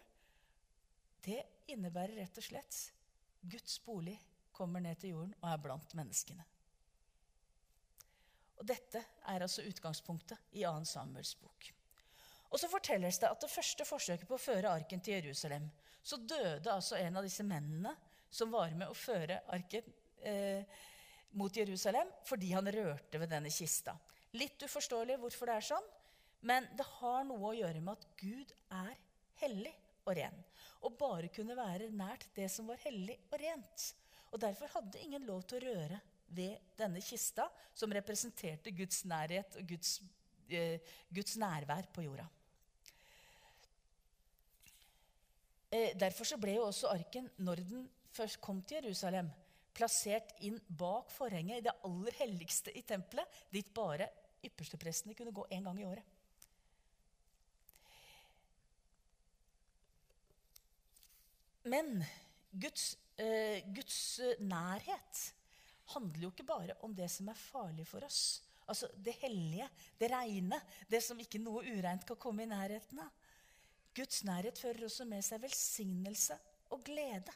det 1.22 1.42
innebærer 1.70 2.18
rett 2.24 2.40
og 2.42 2.46
slett 2.46 2.78
Guds 3.42 3.78
bolig 3.86 4.18
kommer 4.52 4.82
ned 4.82 4.98
til 5.02 5.16
jorden 5.16 5.36
og 5.42 5.52
er 5.52 5.62
blant 5.62 5.94
menneskene. 5.98 6.46
Og 8.62 8.68
Dette 8.70 9.02
er 9.30 9.42
altså 9.42 9.64
utgangspunktet 9.66 10.54
i 10.58 10.66
2. 10.66 10.84
Samuels 10.86 11.34
bok. 11.42 11.72
Og 12.52 12.60
så 12.60 12.68
fortelles 12.70 13.18
det 13.22 13.30
at 13.32 13.42
det 13.42 13.50
første 13.50 13.86
forsøket 13.88 14.28
på 14.30 14.38
å 14.38 14.42
føre 14.42 14.74
arken 14.76 15.02
til 15.02 15.18
Jerusalem, 15.18 15.70
så 16.04 16.18
døde 16.18 16.74
altså 16.74 16.98
en 17.00 17.18
av 17.18 17.26
disse 17.26 17.46
mennene 17.48 17.94
som 18.30 18.52
var 18.54 18.74
med 18.78 18.92
å 18.92 18.98
føre 18.98 19.40
arken 19.54 19.88
eh, 20.28 20.66
mot 21.38 21.56
Jerusalem, 21.56 22.10
fordi 22.28 22.52
han 22.54 22.70
rørte 22.74 23.22
ved 23.22 23.32
denne 23.32 23.52
kista. 23.54 23.96
Litt 24.38 24.62
uforståelig 24.64 25.18
hvorfor 25.22 25.50
det 25.50 25.58
er 25.58 25.68
sånn, 25.72 25.90
men 26.42 26.68
det 26.78 26.86
har 26.98 27.26
noe 27.28 27.52
å 27.52 27.58
gjøre 27.58 27.82
med 27.84 28.00
at 28.00 28.08
Gud 28.20 28.54
er 28.74 28.96
hellig 29.42 29.74
og 30.06 30.16
ren. 30.18 30.44
og 30.82 30.96
bare 30.98 31.30
kunne 31.30 31.54
være 31.54 31.92
nært 31.94 32.26
det 32.34 32.48
som 32.50 32.66
var 32.66 32.80
hellig 32.82 33.14
og 33.30 33.38
rent. 33.38 33.84
Og 34.32 34.40
Derfor 34.42 34.72
hadde 34.74 35.02
ingen 35.04 35.28
lov 35.28 35.44
til 35.46 35.60
å 35.62 35.74
røre 35.76 36.00
ved 36.34 36.74
denne 36.80 37.02
kista, 37.06 37.46
som 37.76 37.92
representerte 37.94 38.72
Guds 38.74 39.04
nærhet 39.06 39.58
og 39.60 39.68
Guds, 39.68 40.00
eh, 40.50 40.80
Guds 41.14 41.38
nærvær 41.38 41.86
på 41.94 42.06
jorda. 42.08 42.26
Eh, 45.72 45.94
derfor 45.96 46.26
så 46.26 46.38
ble 46.38 46.56
jo 46.56 46.66
også 46.66 46.90
arken, 46.90 47.30
når 47.38 47.56
den 47.56 47.90
først 48.12 48.42
kom 48.42 48.62
til 48.62 48.82
Jerusalem, 48.82 49.30
plassert 49.74 50.34
inn 50.42 50.60
bak 50.68 51.12
forhenget 51.12 51.62
i 51.62 51.68
det 51.68 51.76
aller 51.88 52.18
helligste 52.18 52.74
i 52.76 52.82
tempelet, 52.82 53.28
dit 53.52 53.70
bare 53.74 54.10
yppersteprestene 54.44 55.16
kunne 55.16 55.32
gå 55.32 55.46
én 55.52 55.64
gang 55.64 55.80
i 55.80 55.86
året. 55.86 56.04
Men 61.64 62.04
Guds, 62.52 62.98
eh, 63.18 63.62
Guds, 63.74 64.20
nærhet 64.40 65.26
handler 65.94 66.24
jo 66.24 66.32
ikke 66.32 66.48
bare 66.48 66.78
om 66.86 66.96
det 66.96 67.10
som 67.12 67.30
er 67.30 67.38
farlig 67.38 67.86
for 67.88 68.04
oss. 68.08 68.42
Altså 68.72 68.88
det 68.96 69.18
hellige, 69.22 69.68
det 70.00 70.12
reine, 70.12 70.62
det 70.90 71.02
som 71.04 71.20
ikke 71.20 71.42
noe 71.42 71.66
ureint 71.68 72.06
kan 72.08 72.20
komme 72.20 72.46
i 72.46 72.50
nærheten 72.50 73.02
av. 73.04 73.12
Guds 73.96 74.24
nærhet 74.24 74.60
fører 74.60 74.86
også 74.88 75.06
med 75.06 75.24
seg 75.26 75.42
velsignelse 75.44 76.38
og 76.72 76.84
glede. 76.88 77.34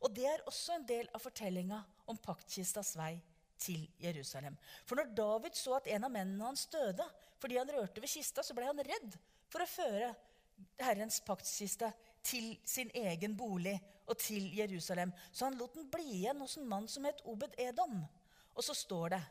Og 0.00 0.14
det 0.16 0.24
er 0.28 0.46
også 0.48 0.78
en 0.78 0.86
del 0.88 1.10
av 1.12 1.20
fortellinga 1.20 1.80
om 2.08 2.18
paktkistas 2.20 2.94
vei 2.96 3.12
til 3.60 3.84
Jerusalem. 4.00 4.56
For 4.88 4.96
når 4.96 5.12
David 5.16 5.58
så 5.58 5.76
at 5.76 5.90
en 5.92 6.06
av 6.08 6.14
mennene 6.14 6.48
hans 6.48 6.64
døde 6.72 7.04
fordi 7.40 7.56
han 7.60 7.70
rørte 7.72 8.00
ved 8.00 8.12
kista, 8.12 8.44
så 8.44 8.56
ble 8.56 8.66
han 8.68 8.80
redd 8.84 9.16
for 9.52 9.64
å 9.64 9.68
føre 9.68 10.10
Herrens 10.80 11.20
paktskiste 11.24 11.88
til 12.22 12.52
sin 12.68 12.90
egen 12.94 13.36
bolig 13.36 13.76
og 14.06 14.18
til 14.18 14.50
Jerusalem. 14.56 15.12
Så 15.32 15.46
han 15.46 15.58
lot 15.58 15.74
den 15.74 15.88
bli 15.90 16.06
igjen 16.20 16.40
hos 16.42 16.56
en 16.58 16.68
mann 16.68 16.88
som 16.88 17.06
het 17.08 17.22
Obed 17.24 17.54
Edom. 17.58 18.02
Og 18.54 18.64
så 18.64 18.74
står 18.74 19.14
det 19.14 19.22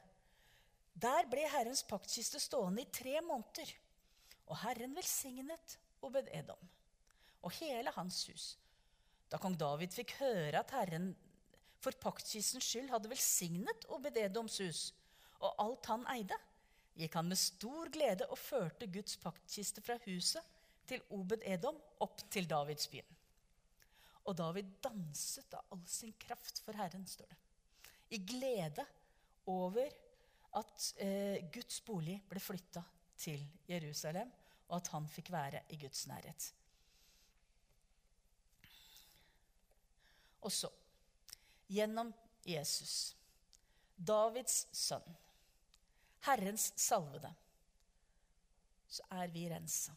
Der 1.00 1.28
ble 1.32 1.46
Herrens 1.48 1.84
paktkiste 1.88 2.40
stående 2.40 2.84
i 2.84 2.92
tre 2.92 3.20
måneder. 3.22 3.72
Og 4.50 4.58
Herren 4.64 4.96
velsignet 4.98 5.78
Obed 6.02 6.30
Edom 6.34 6.70
og 7.40 7.54
hele 7.56 7.92
hans 7.96 8.26
hus. 8.28 8.46
Da 9.32 9.38
kong 9.40 9.56
David 9.60 9.94
fikk 9.96 10.18
høre 10.20 10.60
at 10.60 10.72
Herren 10.76 11.14
for 11.80 11.96
paktkistens 12.02 12.66
skyld 12.68 12.90
hadde 12.92 13.12
velsignet 13.12 13.86
Obed 13.96 14.18
Edoms 14.20 14.58
hus 14.60 14.82
og 15.40 15.54
alt 15.64 15.88
han 15.88 16.02
eide, 16.12 16.36
gikk 17.00 17.14
han 17.16 17.30
med 17.32 17.40
stor 17.40 17.88
glede 17.94 18.26
og 18.28 18.40
førte 18.42 18.90
Guds 18.92 19.16
paktkiste 19.22 19.84
fra 19.86 19.96
huset 20.04 20.44
til 20.90 21.04
Obed 21.16 21.46
Edom 21.46 21.78
opp 22.04 22.24
til 22.32 22.48
Davids 22.50 22.90
byen. 22.92 23.18
Og 24.30 24.38
David 24.38 24.76
danset 24.84 25.54
av 25.58 25.74
all 25.74 25.86
sin 25.90 26.14
kraft 26.22 26.62
for 26.66 26.78
Herren, 26.78 27.06
står 27.08 27.30
det. 27.30 27.38
I 28.14 28.20
glede 28.26 28.86
over 29.50 29.90
at 30.60 30.86
eh, 31.02 31.46
Guds 31.54 31.82
bolig 31.86 32.18
ble 32.30 32.42
flytta 32.42 32.84
til 33.20 33.44
Jerusalem, 33.70 34.32
og 34.70 34.80
at 34.80 34.90
han 34.94 35.08
fikk 35.10 35.32
være 35.34 35.64
i 35.74 35.78
Guds 35.82 36.06
nærhet. 36.10 36.50
Og 40.46 40.54
så, 40.54 40.70
gjennom 41.70 42.14
Jesus, 42.48 43.16
Davids 43.98 44.68
sønn, 44.72 45.18
Herrens 46.26 46.72
salvede, 46.80 47.32
så 48.90 49.06
er 49.20 49.28
vi 49.34 49.50
rensa 49.52 49.94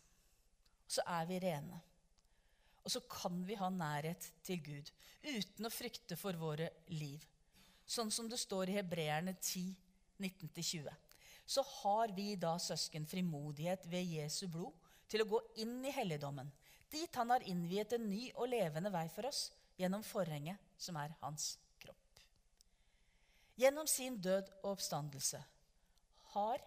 så 0.93 1.05
er 1.09 1.29
vi 1.29 1.41
rene. 1.43 1.81
Og 2.83 2.91
så 2.91 3.01
kan 3.07 3.43
vi 3.47 3.57
ha 3.59 3.69
nærhet 3.71 4.27
til 4.45 4.61
Gud 4.65 4.91
uten 5.23 5.69
å 5.69 5.73
frykte 5.73 6.19
for 6.19 6.37
våre 6.39 6.69
liv. 6.91 7.23
Sånn 7.87 8.11
som 8.15 8.29
det 8.31 8.41
står 8.43 8.71
i 8.71 8.77
Hebreerne 8.81 9.37
10, 9.39 9.71
19-20. 10.19 10.91
Så 11.47 11.63
har 11.83 12.13
vi 12.17 12.35
da, 12.41 12.57
søsken, 12.59 13.07
frimodighet 13.07 13.87
ved 13.91 14.17
Jesu 14.17 14.47
blod 14.51 14.75
til 15.11 15.25
å 15.25 15.29
gå 15.29 15.41
inn 15.63 15.81
i 15.85 15.93
helligdommen, 15.95 16.51
dit 16.93 17.17
han 17.17 17.33
har 17.33 17.45
innviet 17.49 17.95
en 17.97 18.05
ny 18.09 18.27
og 18.35 18.51
levende 18.53 18.93
vei 18.93 19.07
for 19.13 19.29
oss 19.29 19.47
gjennom 19.81 20.05
forhenget, 20.05 20.61
som 20.77 20.97
er 21.01 21.15
hans 21.23 21.55
kropp. 21.81 22.23
Gjennom 23.61 23.89
sin 23.89 24.19
død 24.21 24.51
og 24.63 24.75
oppstandelse 24.75 25.41
har 26.35 26.65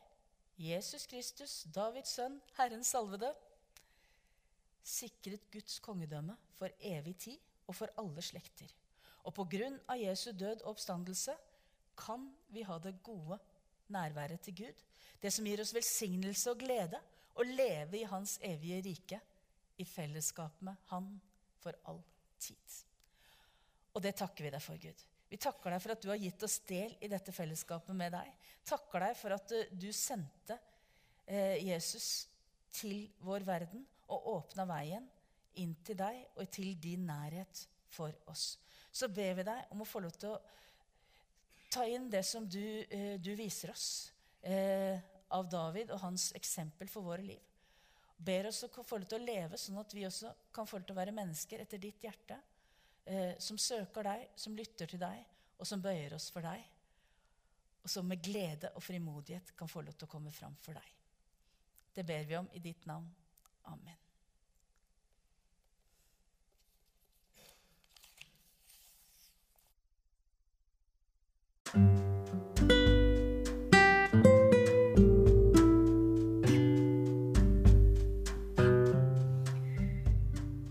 Jesus 0.62 1.06
Kristus, 1.10 1.64
Davids 1.76 2.16
sønn, 2.16 2.40
Herren 2.58 2.84
salvede, 2.88 3.32
sikret 4.86 5.50
Guds 5.52 5.80
kongedømme 5.84 6.36
for 6.56 6.71
evig 6.80 7.15
tid 7.26 7.38
og 7.65 7.76
for 7.76 7.91
alle 8.00 8.21
slekter. 8.21 8.69
Og 9.26 9.34
på 9.34 9.48
grunn 9.50 9.78
av 9.89 10.00
Jesu 10.00 10.30
død 10.38 10.62
og 10.62 10.76
oppstandelse 10.76 11.34
kan 11.98 12.28
vi 12.54 12.65
ha 12.67 12.78
det 12.82 13.00
gode 13.04 13.39
nærværet 13.93 14.43
til 14.45 14.58
Gud, 14.62 14.84
det 15.21 15.32
som 15.34 15.48
gir 15.48 15.62
oss 15.63 15.74
velsignelse 15.74 16.52
og 16.52 16.60
glede, 16.62 17.00
og 17.36 17.50
leve 17.50 18.00
i 18.00 18.08
Hans 18.08 18.38
evige 18.43 18.82
rike, 18.86 19.19
i 19.78 19.84
fellesskap 19.84 20.62
med 20.63 20.76
Han 20.91 21.10
for 21.60 21.76
all 21.89 22.00
tid. 22.39 22.78
Og 23.95 24.04
det 24.04 24.13
takker 24.15 24.45
vi 24.45 24.52
deg 24.54 24.63
for, 24.63 24.80
Gud. 24.80 25.02
Vi 25.28 25.39
takker 25.41 25.74
deg 25.74 25.82
for 25.84 25.95
at 25.95 26.04
du 26.04 26.12
har 26.12 26.21
gitt 26.21 26.45
oss 26.48 26.60
del 26.67 26.93
i 27.04 27.10
dette 27.12 27.34
fellesskapet 27.36 27.98
med 27.98 28.13
deg. 28.15 28.30
Takker 28.63 29.04
deg 29.08 29.17
for 29.19 29.36
at 29.36 29.52
du 29.71 29.89
sendte 29.95 30.56
eh, 31.26 31.58
Jesus 31.65 32.30
til 32.76 33.10
vår 33.26 33.43
verden 33.48 33.84
og 34.12 34.28
åpna 34.36 34.65
veien 34.70 35.08
inn 35.62 35.74
til 35.86 35.98
deg 36.00 36.22
og 36.36 36.50
til 36.52 36.76
din 36.82 37.06
nærhet 37.08 37.65
for 37.96 38.13
oss. 38.32 38.58
Så 38.91 39.10
ber 39.12 39.39
vi 39.39 39.48
deg 39.48 39.72
om 39.74 39.84
å 39.84 39.88
få 39.88 40.02
lov 40.04 40.15
til 40.20 40.34
å 40.34 40.41
ta 41.72 41.86
inn 41.88 42.10
det 42.12 42.24
som 42.24 42.48
du, 42.48 42.86
eh, 42.89 43.15
du 43.20 43.34
viser 43.36 43.72
oss 43.72 44.12
eh, 44.41 45.00
av 45.36 45.50
David 45.50 45.91
og 45.91 46.00
hans 46.06 46.30
eksempel 46.38 46.88
for 46.91 47.04
våre 47.04 47.26
liv. 47.26 47.41
Ber 48.15 48.48
oss 48.48 48.63
å 48.63 48.70
få 48.72 49.00
lov 49.02 49.10
til 49.12 49.20
å 49.20 49.26
leve 49.26 49.60
sånn 49.60 49.80
at 49.82 49.94
vi 49.94 50.06
også 50.08 50.32
kan 50.56 50.68
få 50.68 50.80
lov 50.80 50.88
til 50.88 50.96
å 50.96 51.02
være 51.02 51.15
mennesker 51.15 51.63
etter 51.65 51.82
ditt 51.82 52.04
hjerte. 52.04 52.38
Eh, 53.06 53.36
som 53.44 53.58
søker 53.60 54.08
deg, 54.08 54.30
som 54.39 54.56
lytter 54.58 54.89
til 54.89 55.02
deg, 55.02 55.26
og 55.60 55.68
som 55.68 55.84
bøyer 55.84 56.15
oss 56.15 56.30
for 56.34 56.46
deg. 56.46 56.63
Og 57.84 57.91
som 57.91 58.08
med 58.08 58.24
glede 58.24 58.72
og 58.74 58.82
frimodighet 58.82 59.52
kan 59.58 59.70
få 59.70 59.84
lov 59.86 59.98
til 59.98 60.08
å 60.08 60.13
komme 60.15 60.32
fram 60.34 60.56
for 60.63 60.78
deg. 60.78 60.88
Det 61.96 62.04
ber 62.08 62.26
vi 62.28 62.39
om 62.39 62.48
i 62.56 62.63
ditt 62.63 62.88
navn. 62.89 63.12
Amen. 63.65 63.95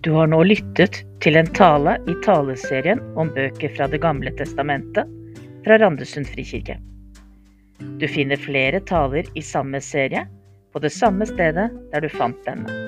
Du 0.04 0.10
har 0.12 0.26
nå 0.28 0.42
lyttet 0.44 1.00
til 1.24 1.36
en 1.40 1.48
tale 1.56 1.96
i 2.08 2.14
taleserien 2.24 3.00
om 3.16 3.30
bøker 3.32 3.72
fra 3.76 3.88
Det 3.88 4.02
gamle 4.04 4.34
testamentet 4.36 5.08
fra 5.64 5.78
Randesund 5.80 6.28
frikirke. 6.28 6.76
Du 7.98 8.08
finner 8.08 8.36
flere 8.36 8.84
taler 8.84 9.24
i 9.34 9.42
samme 9.42 9.80
serie 9.80 10.26
på 10.72 10.84
det 10.84 10.92
samme 10.92 11.26
stedet 11.26 11.70
der 11.92 12.04
du 12.04 12.12
fant 12.12 12.44
denne. 12.44 12.83